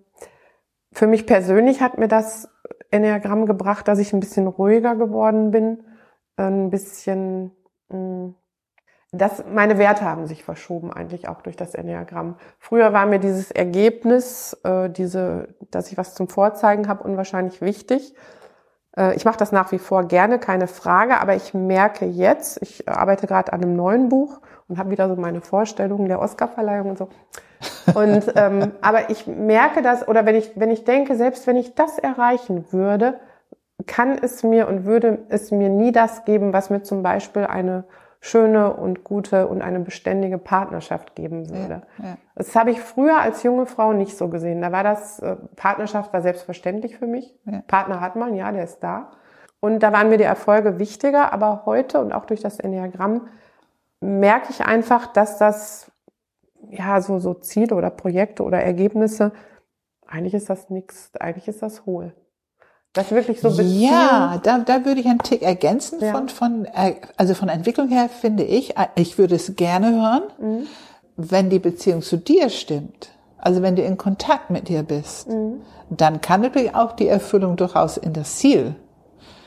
für 0.92 1.08
mich 1.08 1.28
persönlich 1.28 1.82
hat 1.82 1.98
mir 1.98 2.08
das 2.08 2.50
Enneagramm 2.90 3.46
gebracht, 3.46 3.88
dass 3.88 4.00
ich 4.00 4.14
ein 4.14 4.20
bisschen 4.20 4.48
ruhiger 4.48 4.96
geworden 4.96 5.52
bin, 5.52 5.84
ein 6.36 6.70
bisschen 6.70 7.52
mh, 7.90 7.98
mm, 7.98 8.36
das, 9.12 9.44
meine 9.50 9.78
Werte 9.78 10.04
haben 10.04 10.28
sich 10.28 10.44
verschoben 10.44 10.92
eigentlich 10.92 11.30
auch 11.30 11.42
durch 11.42 11.56
das 11.56 11.76
Enneagramm. 11.76 12.36
Früher 12.60 12.92
war 12.92 13.06
mir 13.06 13.20
dieses 13.20 13.52
Ergebnis, 13.52 14.58
äh, 14.64 14.90
diese, 14.90 15.50
dass 15.72 15.92
ich 15.92 15.98
was 15.98 16.14
zum 16.14 16.28
Vorzeigen 16.28 16.88
habe, 16.88 17.04
unwahrscheinlich 17.04 17.62
wichtig. 17.62 18.16
Äh, 18.98 19.16
ich 19.16 19.24
mache 19.24 19.38
das 19.38 19.54
nach 19.54 19.72
wie 19.72 19.80
vor 19.80 20.04
gerne, 20.04 20.40
keine 20.40 20.68
Frage, 20.68 21.22
aber 21.22 21.36
ich 21.36 21.54
merke 21.54 22.06
jetzt, 22.06 22.62
ich 22.62 22.90
arbeite 22.90 23.28
gerade 23.28 23.54
an 23.54 23.64
einem 23.64 23.78
neuen 23.78 24.10
Buch 24.10 24.42
und 24.68 24.78
habe 24.78 24.90
wieder 24.90 25.08
so 25.08 25.16
meine 25.16 25.40
Vorstellungen 25.40 26.10
der 26.10 26.20
Oscarverleihung 26.20 26.90
und 26.90 26.98
so. 26.98 27.10
Und 27.96 28.32
ähm, 28.36 28.74
aber 28.82 29.10
ich 29.10 29.26
merke 29.26 29.82
das, 29.82 30.06
oder 30.06 30.26
wenn 30.26 30.36
ich, 30.36 30.52
wenn 30.56 30.70
ich 30.70 30.84
denke, 30.84 31.16
selbst 31.16 31.48
wenn 31.48 31.56
ich 31.56 31.76
das 31.76 31.98
erreichen 31.98 32.66
würde, 32.74 33.22
kann 33.86 34.18
es 34.22 34.44
mir 34.44 34.68
und 34.68 34.84
würde 34.86 35.20
es 35.30 35.52
mir 35.52 35.70
nie 35.70 35.94
das 35.94 36.26
geben, 36.26 36.52
was 36.52 36.70
mir 36.70 36.84
zum 36.84 37.04
Beispiel 37.04 37.46
eine 37.46 37.86
schöne 38.20 38.74
und 38.74 39.04
gute 39.04 39.48
und 39.48 39.62
eine 39.62 39.80
beständige 39.80 40.38
Partnerschaft 40.38 41.16
geben 41.16 41.50
würde. 41.50 41.82
Ja, 41.98 42.06
ja. 42.06 42.18
Das 42.36 42.56
habe 42.56 42.72
ich 42.72 42.82
früher 42.82 43.20
als 43.20 43.44
junge 43.44 43.66
Frau 43.66 43.94
nicht 43.94 44.18
so 44.18 44.28
gesehen. 44.28 44.62
Da 44.62 44.72
war 44.72 44.84
das, 44.84 45.20
äh, 45.20 45.36
Partnerschaft 45.56 46.14
war 46.14 46.22
selbstverständlich 46.22 46.98
für 46.98 47.08
mich. 47.08 47.36
Ja. 47.46 47.62
Partner 47.68 48.02
hat 48.02 48.16
man, 48.16 48.36
ja, 48.36 48.52
der 48.52 48.64
ist 48.64 48.80
da. 48.80 49.12
Und 49.60 49.80
da 49.82 49.92
waren 49.92 50.10
mir 50.10 50.18
die 50.18 50.24
Erfolge 50.24 50.80
wichtiger, 50.80 51.34
aber 51.34 51.64
heute 51.66 52.00
und 52.00 52.14
auch 52.14 52.26
durch 52.26 52.42
das 52.42 52.60
Enneagramm 52.60 53.28
merke 54.00 54.52
ich 54.52 54.66
einfach, 54.66 55.08
dass 55.08 55.38
das, 55.38 55.92
ja, 56.70 57.02
so, 57.02 57.20
so 57.20 57.34
Ziele 57.34 57.76
oder 57.76 57.90
Projekte 57.90 58.44
oder 58.44 58.62
Ergebnisse, 58.62 59.32
eigentlich 60.06 60.36
ist 60.36 60.50
das 60.50 60.70
nichts, 60.70 61.12
eigentlich 61.20 61.48
ist 61.48 61.62
das 61.62 61.86
hohl. 61.86 62.14
Das 62.94 63.12
wirklich 63.12 63.42
so 63.42 63.50
Beziehung? 63.50 63.92
Ja, 63.92 64.40
da, 64.42 64.60
da 64.60 64.86
würde 64.86 65.02
ich 65.02 65.08
einen 65.08 65.20
Tick 65.20 65.42
ergänzen 65.42 66.00
ja. 66.02 66.12
von, 66.12 66.30
von, 66.30 66.66
äh, 66.66 66.96
also 67.16 67.34
von 67.34 67.50
Entwicklung 67.50 67.90
her 67.90 68.10
finde 68.10 68.44
ich, 68.44 68.78
äh, 68.78 68.88
ich 68.96 69.18
würde 69.18 69.36
es 69.36 69.56
gerne 69.56 69.92
hören, 69.92 70.24
mhm. 70.40 70.68
wenn 71.16 71.50
die 71.50 71.60
Beziehung 71.60 72.02
zu 72.02 72.18
dir 72.18 72.50
stimmt. 72.50 73.10
Also 73.38 73.62
wenn 73.62 73.76
du 73.76 73.84
in 73.84 73.98
Kontakt 73.98 74.50
mit 74.50 74.68
dir 74.68 74.84
bist, 74.84 75.30
mhm. 75.30 75.62
dann 75.90 76.22
kann 76.22 76.42
natürlich 76.42 76.76
auch 76.76 76.94
die 76.94 77.08
Erfüllung 77.08 77.56
durchaus 77.56 77.98
in 77.98 78.14
das 78.14 78.38
Ziel 78.38 78.76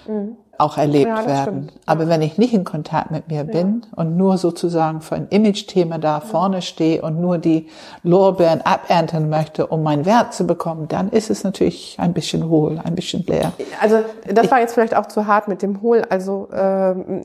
mhm 0.06 0.36
auch 0.60 0.78
erlebt 0.78 1.08
ja, 1.08 1.26
werden. 1.26 1.68
Stimmt. 1.68 1.86
Aber 1.86 2.08
wenn 2.08 2.22
ich 2.22 2.38
nicht 2.38 2.54
in 2.54 2.64
Kontakt 2.64 3.10
mit 3.10 3.28
mir 3.28 3.44
bin 3.44 3.82
ja. 3.84 4.02
und 4.02 4.16
nur 4.16 4.38
sozusagen 4.38 5.00
für 5.00 5.16
ein 5.16 5.28
Image-Thema 5.28 5.98
da 5.98 6.18
ja. 6.18 6.20
vorne 6.20 6.62
stehe 6.62 7.02
und 7.02 7.20
nur 7.20 7.38
die 7.38 7.68
Lorbeeren 8.02 8.60
abernten 8.62 9.28
möchte, 9.28 9.66
um 9.66 9.82
meinen 9.82 10.06
Wert 10.06 10.34
zu 10.34 10.46
bekommen, 10.46 10.88
dann 10.88 11.10
ist 11.10 11.30
es 11.30 11.44
natürlich 11.44 11.96
ein 11.98 12.12
bisschen 12.12 12.48
hohl, 12.48 12.80
ein 12.82 12.94
bisschen 12.94 13.24
leer. 13.26 13.52
Also 13.80 13.98
das 14.26 14.46
ich, 14.46 14.50
war 14.50 14.60
jetzt 14.60 14.74
vielleicht 14.74 14.94
auch 14.94 15.06
zu 15.06 15.26
hart 15.26 15.48
mit 15.48 15.62
dem 15.62 15.82
Hohl. 15.82 16.02
Also 16.08 16.48
ähm, 16.52 17.22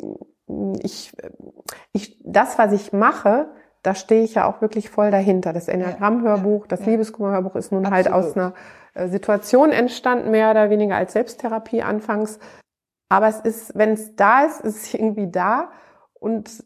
ich, 0.81 1.11
ich, 1.93 2.17
das, 2.23 2.57
was 2.57 2.71
ich 2.71 2.93
mache, 2.93 3.47
da 3.85 3.93
stehe 3.93 4.23
ich 4.23 4.35
ja 4.35 4.49
auch 4.49 4.61
wirklich 4.61 4.89
voll 4.89 5.11
dahinter. 5.11 5.53
Das 5.53 5.67
Enneagramm-Hörbuch, 5.67 6.67
das 6.67 6.85
Liebeskummer-Hörbuch 6.85 7.55
ist 7.55 7.71
nun 7.71 7.89
halt 7.91 8.07
Absolut. 8.07 8.35
halt 8.35 8.35
aus 8.35 8.37
einer 8.37 8.53
äh, 8.95 9.07
Situation 9.09 9.71
entstanden, 9.71 10.31
mehr 10.31 10.51
oder 10.51 10.69
weniger 10.69 10.95
als 10.95 11.13
Selbsttherapie 11.13 11.83
anfangs. 11.83 12.39
Aber 13.15 13.29
es 13.29 13.39
ist, 13.39 13.71
wenn 13.75 13.93
es 13.93 14.13
da 14.17 14.43
ist, 14.43 14.59
ist 14.59 14.83
es 14.83 14.93
irgendwie 14.93 15.31
da. 15.31 15.69
Und 16.15 16.65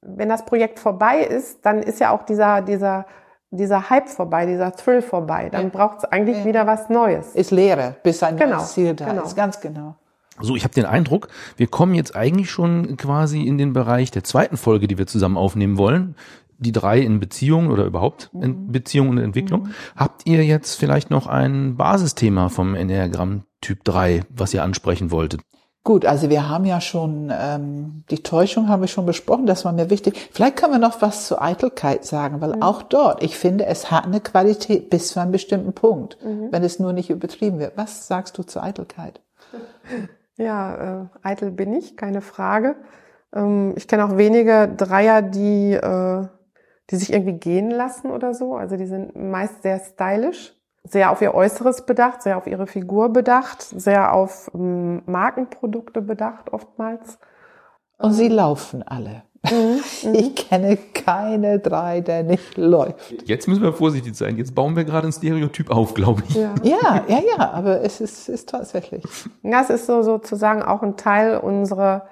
wenn 0.00 0.30
das 0.30 0.46
Projekt 0.46 0.78
vorbei 0.78 1.20
ist, 1.20 1.66
dann 1.66 1.82
ist 1.82 2.00
ja 2.00 2.10
auch 2.10 2.22
dieser, 2.22 2.62
dieser, 2.62 3.04
dieser 3.50 3.90
Hype 3.90 4.08
vorbei, 4.08 4.46
dieser 4.46 4.72
Thrill 4.72 5.02
vorbei. 5.02 5.50
Dann 5.50 5.64
ja. 5.64 5.68
braucht 5.68 5.98
es 5.98 6.04
eigentlich 6.06 6.38
ja. 6.38 6.44
wieder 6.46 6.66
was 6.66 6.88
Neues. 6.88 7.34
Ist 7.34 7.50
Leere, 7.50 7.96
bis 8.02 8.22
ein 8.22 8.38
genau. 8.38 8.56
neues 8.56 8.72
Ziel 8.72 8.94
da 8.94 9.10
genau. 9.10 9.24
ist. 9.24 9.36
Ganz 9.36 9.60
genau. 9.60 9.96
So, 10.40 10.56
ich 10.56 10.64
habe 10.64 10.74
den 10.74 10.86
Eindruck, 10.86 11.28
wir 11.58 11.66
kommen 11.66 11.94
jetzt 11.94 12.16
eigentlich 12.16 12.50
schon 12.50 12.96
quasi 12.96 13.42
in 13.42 13.58
den 13.58 13.74
Bereich 13.74 14.10
der 14.10 14.24
zweiten 14.24 14.56
Folge, 14.56 14.88
die 14.88 14.96
wir 14.96 15.06
zusammen 15.06 15.36
aufnehmen 15.36 15.76
wollen. 15.76 16.16
Die 16.56 16.72
drei 16.72 17.00
in 17.00 17.20
Beziehung 17.20 17.70
oder 17.70 17.84
überhaupt 17.84 18.30
in 18.32 18.66
mhm. 18.66 18.72
Beziehung 18.72 19.10
und 19.10 19.18
Entwicklung. 19.18 19.64
Mhm. 19.64 19.74
Habt 19.96 20.26
ihr 20.26 20.42
jetzt 20.44 20.76
vielleicht 20.76 21.10
noch 21.10 21.26
ein 21.26 21.76
Basisthema 21.76 22.48
vom 22.48 22.74
Enneagramm 22.74 23.42
Typ 23.60 23.84
3, 23.84 24.22
was 24.30 24.54
ihr 24.54 24.62
ansprechen 24.62 25.10
wolltet? 25.10 25.42
Gut, 25.84 26.06
also 26.06 26.30
wir 26.30 26.48
haben 26.48 26.64
ja 26.64 26.80
schon, 26.80 27.30
ähm, 27.30 28.04
die 28.10 28.22
Täuschung 28.22 28.68
haben 28.68 28.80
wir 28.80 28.88
schon 28.88 29.04
besprochen, 29.04 29.44
das 29.44 29.66
war 29.66 29.72
mir 29.72 29.90
wichtig. 29.90 30.30
Vielleicht 30.32 30.56
können 30.56 30.72
wir 30.72 30.78
noch 30.78 31.02
was 31.02 31.26
zur 31.26 31.42
Eitelkeit 31.42 32.06
sagen, 32.06 32.40
weil 32.40 32.56
mhm. 32.56 32.62
auch 32.62 32.82
dort, 32.82 33.22
ich 33.22 33.36
finde, 33.36 33.66
es 33.66 33.90
hat 33.90 34.06
eine 34.06 34.20
Qualität 34.20 34.88
bis 34.88 35.08
zu 35.08 35.20
einem 35.20 35.30
bestimmten 35.30 35.74
Punkt, 35.74 36.16
mhm. 36.24 36.48
wenn 36.50 36.64
es 36.64 36.78
nur 36.78 36.94
nicht 36.94 37.10
übertrieben 37.10 37.58
wird. 37.58 37.76
Was 37.76 38.06
sagst 38.06 38.38
du 38.38 38.42
zur 38.42 38.62
Eitelkeit? 38.62 39.20
Ja, 40.36 41.02
äh, 41.02 41.06
eitel 41.22 41.52
bin 41.52 41.72
ich, 41.74 41.96
keine 41.96 42.20
Frage. 42.20 42.74
Ähm, 43.32 43.74
ich 43.76 43.86
kenne 43.86 44.04
auch 44.04 44.16
wenige 44.16 44.68
Dreier, 44.76 45.22
die, 45.22 45.74
äh, 45.74 46.26
die 46.90 46.96
sich 46.96 47.12
irgendwie 47.12 47.38
gehen 47.38 47.70
lassen 47.70 48.10
oder 48.10 48.34
so. 48.34 48.56
Also 48.56 48.76
die 48.76 48.86
sind 48.86 49.14
meist 49.14 49.62
sehr 49.62 49.78
stylisch, 49.78 50.56
sehr 50.84 51.10
auf 51.10 51.22
ihr 51.22 51.34
Äußeres 51.34 51.86
bedacht, 51.86 52.22
sehr 52.22 52.36
auf 52.36 52.46
ihre 52.46 52.66
Figur 52.66 53.08
bedacht, 53.08 53.62
sehr 53.62 54.12
auf 54.12 54.50
ähm, 54.54 55.02
Markenprodukte 55.06 56.02
bedacht 56.02 56.52
oftmals. 56.52 57.18
Und 57.98 58.12
sie 58.12 58.28
laufen 58.28 58.82
alle. 58.82 59.22
Mhm, 59.50 59.80
ich 60.14 60.36
kenne 60.36 60.76
keine 60.94 61.58
drei, 61.58 62.00
der 62.00 62.22
nicht 62.22 62.56
läuft. 62.56 63.22
Jetzt 63.24 63.48
müssen 63.48 63.62
wir 63.62 63.72
vorsichtig 63.72 64.14
sein. 64.14 64.36
Jetzt 64.36 64.54
bauen 64.54 64.76
wir 64.76 64.84
gerade 64.84 65.08
ein 65.08 65.12
Stereotyp 65.12 65.70
auf, 65.70 65.94
glaube 65.94 66.22
ich. 66.28 66.34
Ja. 66.34 66.54
ja, 66.62 67.04
ja, 67.08 67.20
ja, 67.36 67.50
aber 67.50 67.82
es 67.82 68.00
ist, 68.00 68.28
ist 68.28 68.50
tatsächlich. 68.50 69.04
Ja, 69.42 69.62
es 69.62 69.70
ist 69.70 69.86
so 69.86 70.02
sozusagen 70.02 70.62
auch 70.62 70.82
ein 70.82 70.96
Teil 70.96 71.38
unserer 71.38 72.08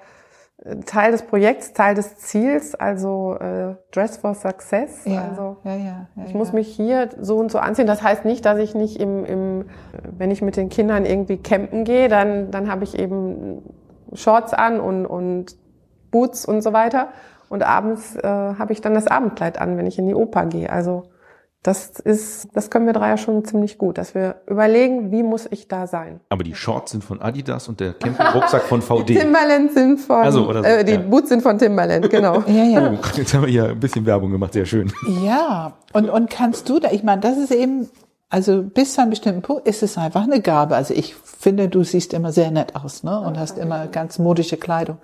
Teil 0.85 1.11
des 1.11 1.23
Projekts, 1.23 1.73
Teil 1.73 1.93
des 1.93 2.15
Ziels, 2.17 2.73
also 2.73 3.35
äh, 3.35 3.75
Dress 3.91 4.15
for 4.17 4.33
Success. 4.33 5.03
Ja, 5.03 5.27
also 5.29 5.57
ja, 5.65 5.75
ja, 5.75 6.07
ja, 6.15 6.23
ich 6.25 6.33
muss 6.33 6.53
mich 6.53 6.69
hier 6.69 7.09
so 7.19 7.37
und 7.37 7.51
so 7.51 7.59
anziehen. 7.59 7.87
Das 7.87 8.01
heißt 8.01 8.23
nicht, 8.23 8.45
dass 8.45 8.57
ich 8.59 8.73
nicht 8.73 8.97
im, 8.97 9.25
im 9.25 9.65
wenn 10.17 10.31
ich 10.31 10.41
mit 10.41 10.55
den 10.55 10.69
Kindern 10.69 11.05
irgendwie 11.05 11.37
campen 11.37 11.83
gehe, 11.83 12.07
dann 12.07 12.49
dann 12.51 12.71
habe 12.71 12.85
ich 12.85 12.97
eben 12.97 13.61
Shorts 14.13 14.53
an 14.53 14.79
und 14.79 15.05
und 15.05 15.57
Boots 16.11 16.45
und 16.45 16.61
so 16.61 16.71
weiter. 16.71 17.09
Und 17.49 17.63
abends 17.63 18.15
äh, 18.15 18.23
habe 18.23 18.71
ich 18.71 18.79
dann 18.79 18.93
das 18.93 19.07
Abendkleid 19.07 19.59
an, 19.59 19.77
wenn 19.77 19.85
ich 19.85 19.99
in 19.99 20.07
die 20.07 20.15
Oper 20.15 20.45
gehe. 20.45 20.71
Also 20.71 21.03
das 21.63 21.91
ist, 22.01 22.49
das 22.53 22.69
können 22.69 22.85
wir 22.85 22.91
drei 22.91 23.09
ja 23.09 23.17
schon 23.17 23.45
ziemlich 23.45 23.77
gut, 23.77 23.97
dass 23.97 24.13
wir 24.13 24.35
überlegen, 24.47 25.11
wie 25.11 25.23
muss 25.23 25.47
ich 25.49 25.69
da 25.69 25.87
sein. 25.87 26.19
Aber 26.27 26.43
die 26.43 26.55
Shorts 26.55 26.91
sind 26.91 27.05
von 27.05 27.21
Adidas 27.21 27.69
und 27.69 27.79
der 27.79 27.93
Campingrucksack 27.93 28.63
von 28.63 28.81
VD. 28.81 29.07
Timberland 29.19 29.71
sind 29.71 30.01
von, 30.01 30.17
also, 30.17 30.49
oder 30.49 30.61
so, 30.61 30.67
äh, 30.67 30.83
die 30.83 30.91
ja. 30.91 30.97
Boots 30.99 31.29
sind 31.29 31.41
von 31.41 31.57
Timberland, 31.57 32.09
genau. 32.09 32.41
ja, 32.47 32.63
ja. 32.65 32.91
Oh, 32.91 32.97
jetzt 33.15 33.33
haben 33.33 33.43
wir 33.43 33.49
hier 33.49 33.69
ein 33.69 33.79
bisschen 33.79 34.05
Werbung 34.05 34.31
gemacht, 34.31 34.51
sehr 34.51 34.65
schön. 34.65 34.91
Ja, 35.23 35.73
und, 35.93 36.09
und 36.09 36.29
kannst 36.29 36.67
du 36.67 36.79
da, 36.79 36.91
ich 36.91 37.03
meine, 37.03 37.21
das 37.21 37.37
ist 37.37 37.51
eben, 37.51 37.89
also 38.29 38.61
bis 38.61 38.95
zu 38.95 39.01
einem 39.01 39.11
bestimmten 39.11 39.41
Punkt 39.41 39.65
ist 39.65 39.83
es 39.83 39.97
einfach 39.97 40.23
eine 40.23 40.41
Gabe. 40.41 40.75
Also 40.75 40.93
ich 40.93 41.15
finde, 41.15 41.69
du 41.69 41.85
siehst 41.85 42.13
immer 42.13 42.33
sehr 42.33 42.51
nett 42.51 42.75
aus, 42.75 43.03
ne? 43.03 43.21
Und 43.21 43.39
hast 43.39 43.57
immer 43.57 43.87
ganz 43.87 44.19
modische 44.19 44.57
Kleidung. 44.57 44.97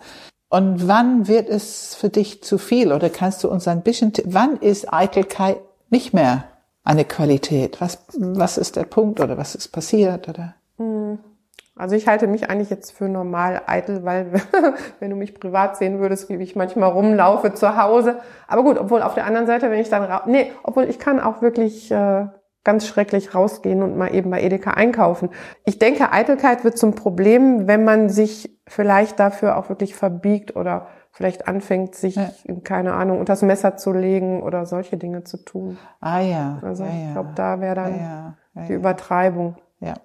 Und 0.50 0.88
wann 0.88 1.28
wird 1.28 1.48
es 1.48 1.96
für 1.96 2.10
dich 2.10 2.44
zu 2.44 2.58
viel? 2.58 2.92
Oder 2.92 3.10
kannst 3.10 3.44
du 3.44 3.50
uns 3.50 3.68
ein 3.68 3.82
bisschen, 3.82 4.12
wann 4.26 4.58
ist 4.58 4.92
Eitelkeit 4.92 5.58
nicht 5.90 6.14
mehr 6.14 6.46
eine 6.84 7.06
Qualität? 7.06 7.82
Was, 7.82 8.06
was 8.18 8.58
ist 8.58 8.76
der 8.76 8.84
Punkt 8.84 9.20
oder 9.20 9.38
was 9.38 9.56
ist 9.56 9.70
passiert 9.70 10.28
oder? 10.28 10.56
Hm. 10.78 11.20
Also 11.76 11.96
ich 11.96 12.08
halte 12.08 12.28
mich 12.28 12.50
eigentlich 12.50 12.70
jetzt 12.70 12.92
für 12.92 13.08
normal 13.08 13.62
eitel, 13.66 14.04
weil 14.04 14.34
wenn 15.00 15.10
du 15.10 15.16
mich 15.16 15.34
privat 15.34 15.78
sehen 15.78 16.00
würdest, 16.00 16.28
wie 16.30 16.36
ich 16.36 16.56
manchmal 16.56 16.92
rumlaufe 16.92 17.54
zu 17.54 17.78
Hause. 17.82 18.20
Aber 18.48 18.64
gut, 18.64 18.78
obwohl 18.78 19.02
auf 19.02 19.14
der 19.14 19.26
anderen 19.26 19.48
Seite, 19.48 19.72
wenn 19.72 19.80
ich 19.80 19.90
dann 19.90 20.04
ra 20.04 20.24
nee, 20.26 20.52
obwohl 20.64 20.84
ich 20.84 21.00
kann 21.00 21.22
auch 21.22 21.42
wirklich 21.42 21.90
äh, 21.90 22.26
ganz 22.66 22.86
schrecklich 22.86 23.34
rausgehen 23.34 23.82
und 23.82 23.98
mal 23.98 24.14
eben 24.14 24.30
bei 24.30 24.42
Edeka 24.42 24.72
einkaufen. 24.72 25.30
Ich 25.64 25.80
denke, 25.80 26.12
Eitelkeit 26.12 26.66
wird 26.66 26.78
zum 26.78 26.96
Problem, 26.96 27.68
wenn 27.68 27.86
man 27.86 28.10
sich 28.10 28.60
vielleicht 28.68 29.20
dafür 29.20 29.58
auch 29.58 29.70
wirklich 29.70 29.96
verbiegt 29.96 30.56
oder 30.58 30.88
vielleicht 31.12 31.48
anfängt, 31.48 31.96
sich, 31.96 32.16
ja. 32.16 32.32
keine 32.64 32.94
Ahnung, 32.94 33.20
unter 33.20 33.34
das 33.34 33.42
Messer 33.42 33.78
zu 33.78 33.92
legen 33.92 34.42
oder 34.42 34.66
solche 34.66 34.98
Dinge 34.98 35.24
zu 35.24 35.38
tun. 35.38 35.78
Ah 36.00 36.20
ja. 36.20 36.60
Also 36.62 36.84
ja, 36.84 36.90
ich 36.90 37.12
glaube, 37.14 37.30
da 37.36 37.60
wäre 37.60 37.76
dann 37.76 38.00
ja, 38.00 38.38
die 38.68 38.74
Übertreibung. 38.74 39.56
Ja. 39.80 39.96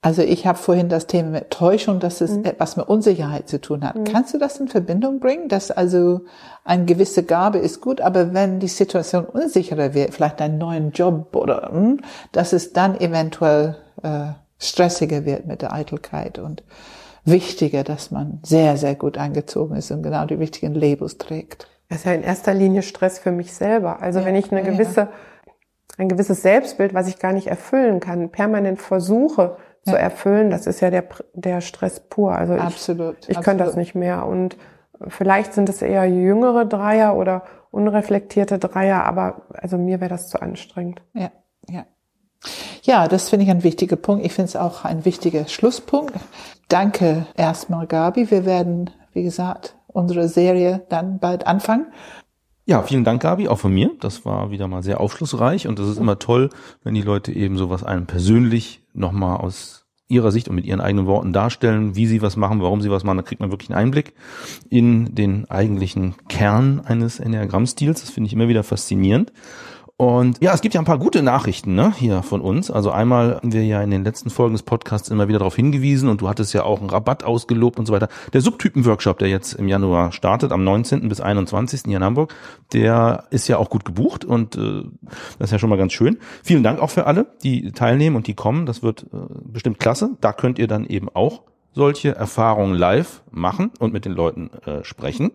Also 0.00 0.22
ich 0.22 0.46
habe 0.46 0.58
vorhin 0.58 0.88
das 0.88 1.08
Thema 1.08 1.30
mit 1.30 1.50
Täuschung, 1.50 1.98
dass 1.98 2.20
es 2.20 2.30
mhm. 2.30 2.44
etwas 2.44 2.76
mit 2.76 2.86
Unsicherheit 2.86 3.48
zu 3.48 3.60
tun 3.60 3.84
hat. 3.84 3.96
Mhm. 3.96 4.04
Kannst 4.04 4.32
du 4.32 4.38
das 4.38 4.60
in 4.60 4.68
Verbindung 4.68 5.18
bringen, 5.18 5.48
dass 5.48 5.72
also 5.72 6.20
eine 6.64 6.84
gewisse 6.84 7.24
Gabe 7.24 7.58
ist 7.58 7.80
gut, 7.80 8.00
aber 8.00 8.32
wenn 8.32 8.60
die 8.60 8.68
Situation 8.68 9.24
unsicherer 9.24 9.94
wird, 9.94 10.14
vielleicht 10.14 10.40
einen 10.40 10.58
neuen 10.58 10.92
Job 10.92 11.34
oder 11.34 11.70
hm, 11.72 12.00
dass 12.30 12.52
es 12.52 12.72
dann 12.72 12.98
eventuell 13.00 13.76
äh, 14.02 14.28
stressiger 14.58 15.24
wird 15.24 15.46
mit 15.46 15.62
der 15.62 15.72
Eitelkeit 15.72 16.38
und 16.38 16.62
wichtiger, 17.30 17.84
dass 17.84 18.10
man 18.10 18.40
sehr, 18.42 18.76
sehr 18.76 18.94
gut 18.94 19.18
angezogen 19.18 19.76
ist 19.76 19.90
und 19.90 20.02
genau 20.02 20.26
die 20.26 20.38
wichtigen 20.38 20.74
Labels 20.74 21.18
trägt. 21.18 21.68
Das 21.88 21.98
ist 21.98 22.04
ja 22.04 22.12
in 22.12 22.22
erster 22.22 22.54
Linie 22.54 22.82
Stress 22.82 23.18
für 23.18 23.32
mich 23.32 23.52
selber. 23.52 24.02
Also 24.02 24.20
ja, 24.20 24.26
wenn 24.26 24.34
ich 24.34 24.52
eine 24.52 24.62
gewisse, 24.62 25.00
ja. 25.00 25.08
ein 25.96 26.08
gewisses 26.08 26.42
Selbstbild, 26.42 26.94
was 26.94 27.08
ich 27.08 27.18
gar 27.18 27.32
nicht 27.32 27.46
erfüllen 27.46 28.00
kann, 28.00 28.30
permanent 28.30 28.80
versuche, 28.80 29.56
zu 29.84 29.96
erfüllen, 29.96 30.50
das 30.50 30.66
ist 30.66 30.80
ja 30.80 30.90
der, 30.90 31.04
der 31.32 31.60
Stress 31.60 32.00
pur. 32.00 32.32
Also 32.32 32.54
ich, 32.54 32.60
absolut, 32.60 33.28
ich 33.28 33.40
könnte 33.40 33.64
das 33.64 33.76
nicht 33.76 33.94
mehr. 33.94 34.26
Und 34.26 34.56
vielleicht 35.06 35.54
sind 35.54 35.68
es 35.68 35.82
eher 35.82 36.04
jüngere 36.04 36.66
Dreier 36.66 37.16
oder 37.16 37.44
unreflektierte 37.70 38.58
Dreier, 38.58 39.04
aber 39.04 39.42
also 39.54 39.78
mir 39.78 40.00
wäre 40.00 40.10
das 40.10 40.28
zu 40.28 40.40
anstrengend. 40.40 41.02
Ja, 41.14 41.30
ja. 41.68 41.86
Ja, 42.82 43.08
das 43.08 43.28
finde 43.28 43.44
ich 43.44 43.50
ein 43.50 43.64
wichtiger 43.64 43.96
Punkt. 43.96 44.24
Ich 44.24 44.32
finde 44.32 44.48
es 44.48 44.56
auch 44.56 44.84
ein 44.84 45.04
wichtiger 45.04 45.46
Schlusspunkt. 45.48 46.14
Danke 46.68 47.26
erstmal, 47.34 47.86
Gabi. 47.86 48.30
Wir 48.30 48.44
werden, 48.44 48.90
wie 49.12 49.22
gesagt, 49.22 49.76
unsere 49.86 50.28
Serie 50.28 50.84
dann 50.90 51.18
bald 51.18 51.46
anfangen. 51.46 51.86
Ja, 52.66 52.82
vielen 52.82 53.04
Dank, 53.04 53.22
Gabi, 53.22 53.48
auch 53.48 53.58
von 53.58 53.72
mir. 53.72 53.92
Das 54.00 54.26
war 54.26 54.50
wieder 54.50 54.68
mal 54.68 54.82
sehr 54.82 55.00
aufschlussreich 55.00 55.66
und 55.66 55.78
das 55.78 55.88
ist 55.88 55.96
immer 55.96 56.18
toll, 56.18 56.50
wenn 56.84 56.92
die 56.92 57.00
Leute 57.00 57.32
eben 57.32 57.56
sowas 57.56 57.82
einem 57.82 58.06
persönlich 58.06 58.82
nochmal 58.92 59.38
aus 59.38 59.86
ihrer 60.08 60.30
Sicht 60.30 60.48
und 60.48 60.54
mit 60.54 60.66
ihren 60.66 60.82
eigenen 60.82 61.06
Worten 61.06 61.32
darstellen, 61.32 61.96
wie 61.96 62.06
sie 62.06 62.20
was 62.20 62.36
machen, 62.36 62.60
warum 62.60 62.82
sie 62.82 62.90
was 62.90 63.04
machen. 63.04 63.18
Da 63.18 63.22
kriegt 63.22 63.40
man 63.40 63.50
wirklich 63.50 63.70
einen 63.70 63.78
Einblick 63.78 64.14
in 64.68 65.14
den 65.14 65.50
eigentlichen 65.50 66.16
Kern 66.28 66.80
eines 66.84 67.20
Enneagrammstils. 67.20 68.02
Das 68.02 68.10
finde 68.10 68.26
ich 68.28 68.34
immer 68.34 68.48
wieder 68.48 68.62
faszinierend. 68.62 69.32
Und 70.00 70.40
ja, 70.40 70.54
es 70.54 70.60
gibt 70.60 70.76
ja 70.76 70.80
ein 70.80 70.84
paar 70.84 71.00
gute 71.00 71.24
Nachrichten 71.24 71.74
ne, 71.74 71.92
hier 71.92 72.22
von 72.22 72.40
uns. 72.40 72.70
Also 72.70 72.92
einmal 72.92 73.34
haben 73.34 73.52
wir 73.52 73.64
ja 73.64 73.82
in 73.82 73.90
den 73.90 74.04
letzten 74.04 74.30
Folgen 74.30 74.54
des 74.54 74.62
Podcasts 74.62 75.08
immer 75.08 75.26
wieder 75.26 75.40
darauf 75.40 75.56
hingewiesen 75.56 76.08
und 76.08 76.20
du 76.20 76.28
hattest 76.28 76.54
ja 76.54 76.62
auch 76.62 76.78
einen 76.78 76.88
Rabatt 76.88 77.24
ausgelobt 77.24 77.80
und 77.80 77.86
so 77.86 77.92
weiter. 77.92 78.08
Der 78.32 78.40
Subtypen-Workshop, 78.40 79.18
der 79.18 79.26
jetzt 79.26 79.54
im 79.54 79.66
Januar 79.66 80.12
startet, 80.12 80.52
am 80.52 80.62
19. 80.62 81.08
bis 81.08 81.20
21. 81.20 81.80
hier 81.86 81.96
in 81.96 82.04
Hamburg, 82.04 82.32
der 82.72 83.24
ist 83.30 83.48
ja 83.48 83.56
auch 83.58 83.70
gut 83.70 83.84
gebucht 83.84 84.24
und 84.24 84.54
äh, 84.54 84.84
das 85.40 85.48
ist 85.48 85.50
ja 85.50 85.58
schon 85.58 85.68
mal 85.68 85.78
ganz 85.78 85.92
schön. 85.94 86.18
Vielen 86.44 86.62
Dank 86.62 86.78
auch 86.78 86.90
für 86.90 87.06
alle, 87.06 87.26
die 87.42 87.72
teilnehmen 87.72 88.14
und 88.14 88.28
die 88.28 88.34
kommen. 88.34 88.66
Das 88.66 88.84
wird 88.84 89.06
äh, 89.12 89.16
bestimmt 89.46 89.80
klasse. 89.80 90.10
Da 90.20 90.32
könnt 90.32 90.60
ihr 90.60 90.68
dann 90.68 90.86
eben 90.86 91.08
auch 91.12 91.42
solche 91.72 92.14
Erfahrungen 92.14 92.76
live 92.76 93.22
machen 93.32 93.72
und 93.80 93.92
mit 93.92 94.04
den 94.04 94.12
Leuten 94.12 94.50
äh, 94.64 94.84
sprechen. 94.84 95.32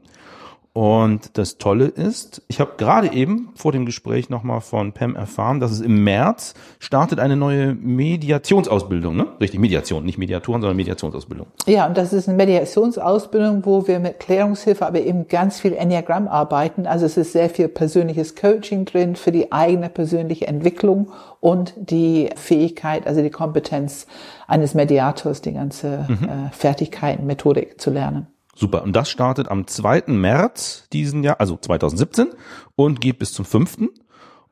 Und 0.75 1.37
das 1.37 1.59
Tolle 1.59 1.85
ist, 1.85 2.41
ich 2.47 2.59
habe 2.59 2.71
gerade 2.77 3.13
eben 3.13 3.49
vor 3.53 3.71
dem 3.71 3.85
Gespräch 3.85 4.31
nochmal 4.31 4.59
von 4.59 4.91
Pam 4.91 5.15
erfahren, 5.15 5.59
dass 5.59 5.69
es 5.69 5.81
im 5.81 6.03
März 6.03 6.55
startet 6.79 7.19
eine 7.19 7.35
neue 7.35 7.75
Mediationsausbildung, 7.75 9.15
ne? 9.15 9.27
Richtig, 9.39 9.59
Mediation, 9.59 10.03
nicht 10.03 10.17
Mediatoren, 10.17 10.61
sondern 10.61 10.75
Mediationsausbildung. 10.75 11.45
Ja, 11.67 11.85
und 11.85 11.95
das 11.95 12.11
ist 12.11 12.27
eine 12.27 12.37
Mediationsausbildung, 12.37 13.63
wo 13.67 13.87
wir 13.87 13.99
mit 13.99 14.19
Klärungshilfe, 14.19 14.83
aber 14.83 15.01
eben 15.01 15.27
ganz 15.27 15.59
viel 15.59 15.73
Enneagramm 15.73 16.27
arbeiten. 16.27 16.87
Also 16.87 17.05
es 17.05 17.17
ist 17.17 17.33
sehr 17.33 17.51
viel 17.51 17.67
persönliches 17.67 18.35
Coaching 18.35 18.85
drin 18.85 19.15
für 19.15 19.31
die 19.31 19.51
eigene 19.51 19.89
persönliche 19.89 20.47
Entwicklung 20.47 21.11
und 21.39 21.75
die 21.77 22.31
Fähigkeit, 22.35 23.05
also 23.05 23.21
die 23.21 23.29
Kompetenz 23.29 24.07
eines 24.47 24.73
Mediators, 24.73 25.41
die 25.41 25.53
ganze 25.53 26.07
mhm. 26.07 26.27
äh, 26.27 26.51
Fertigkeiten, 26.51 27.27
Methodik 27.27 27.79
zu 27.79 27.91
lernen. 27.91 28.32
Super. 28.55 28.83
Und 28.83 28.95
das 28.95 29.09
startet 29.09 29.49
am 29.49 29.67
2. 29.67 30.03
März 30.07 30.87
diesen 30.93 31.23
Jahr, 31.23 31.39
also 31.39 31.57
2017 31.57 32.29
und 32.75 33.01
geht 33.01 33.19
bis 33.19 33.33
zum 33.33 33.45
5. 33.45 33.89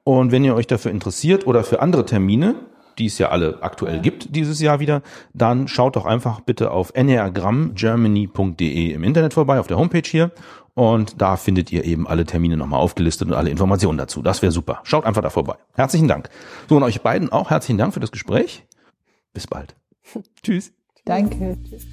Und 0.04 0.32
wenn 0.32 0.44
ihr 0.44 0.56
euch 0.56 0.68
dafür 0.68 0.92
interessiert 0.92 1.46
oder 1.46 1.64
für 1.64 1.82
andere 1.82 2.06
Termine, 2.06 2.56
die 2.98 3.06
es 3.06 3.18
ja 3.18 3.30
alle 3.30 3.62
aktuell 3.62 4.00
gibt 4.00 4.36
dieses 4.36 4.60
Jahr 4.60 4.80
wieder, 4.80 5.02
dann 5.34 5.68
schaut 5.68 5.96
doch 5.96 6.06
einfach 6.06 6.42
bitte 6.42 6.72
auf 6.72 6.92
enneagramgermany.de 6.94 8.92
im 8.92 9.04
Internet 9.04 9.34
vorbei, 9.34 9.60
auf 9.60 9.68
der 9.68 9.78
Homepage 9.78 10.02
hier. 10.06 10.32
Und 10.74 11.22
da 11.22 11.36
findet 11.36 11.72
ihr 11.72 11.84
eben 11.84 12.08
alle 12.08 12.26
Termine 12.26 12.58
nochmal 12.58 12.80
aufgelistet 12.80 13.28
und 13.28 13.34
alle 13.34 13.50
Informationen 13.50 13.98
dazu. 13.98 14.22
Das 14.22 14.42
wäre 14.42 14.52
super. 14.52 14.80
Schaut 14.84 15.06
einfach 15.06 15.22
da 15.22 15.30
vorbei. 15.30 15.56
Herzlichen 15.74 16.08
Dank. 16.08 16.30
So, 16.70 16.78
und 16.78 16.84
euch 16.84 17.02
beiden 17.02 17.32
auch 17.32 17.50
herzlichen 17.50 17.78
Dank 17.78 17.94
für 17.94 18.00
das 18.00 18.12
Gespräch. 18.12 18.66
Bis 19.34 19.48
bald. 19.48 19.76
Tschüss. 20.44 20.72
Danke. 21.06 21.58
Tschüss. 21.68 21.86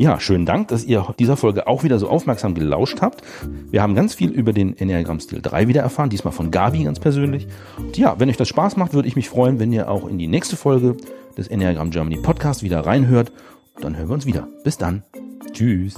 Ja, 0.00 0.20
schönen 0.20 0.46
Dank, 0.46 0.68
dass 0.68 0.84
ihr 0.84 1.12
dieser 1.18 1.36
Folge 1.36 1.66
auch 1.66 1.82
wieder 1.82 1.98
so 1.98 2.08
aufmerksam 2.08 2.54
gelauscht 2.54 3.00
habt. 3.00 3.22
Wir 3.70 3.82
haben 3.82 3.96
ganz 3.96 4.14
viel 4.14 4.30
über 4.30 4.52
den 4.52 4.76
Enneagramm-Stil 4.76 5.42
3 5.42 5.66
wieder 5.66 5.82
erfahren, 5.82 6.08
diesmal 6.08 6.32
von 6.32 6.52
Gabi 6.52 6.84
ganz 6.84 7.00
persönlich. 7.00 7.48
Und 7.76 7.98
ja, 7.98 8.18
wenn 8.20 8.30
euch 8.30 8.36
das 8.36 8.48
Spaß 8.48 8.76
macht, 8.76 8.94
würde 8.94 9.08
ich 9.08 9.16
mich 9.16 9.28
freuen, 9.28 9.58
wenn 9.58 9.72
ihr 9.72 9.90
auch 9.90 10.08
in 10.08 10.18
die 10.18 10.28
nächste 10.28 10.56
Folge 10.56 10.96
des 11.36 11.48
Enneagram 11.48 11.90
Germany 11.90 12.18
Podcast 12.18 12.62
wieder 12.62 12.86
reinhört. 12.86 13.32
Und 13.74 13.84
dann 13.84 13.96
hören 13.96 14.08
wir 14.08 14.14
uns 14.14 14.26
wieder. 14.26 14.46
Bis 14.62 14.78
dann. 14.78 15.02
Tschüss. 15.52 15.96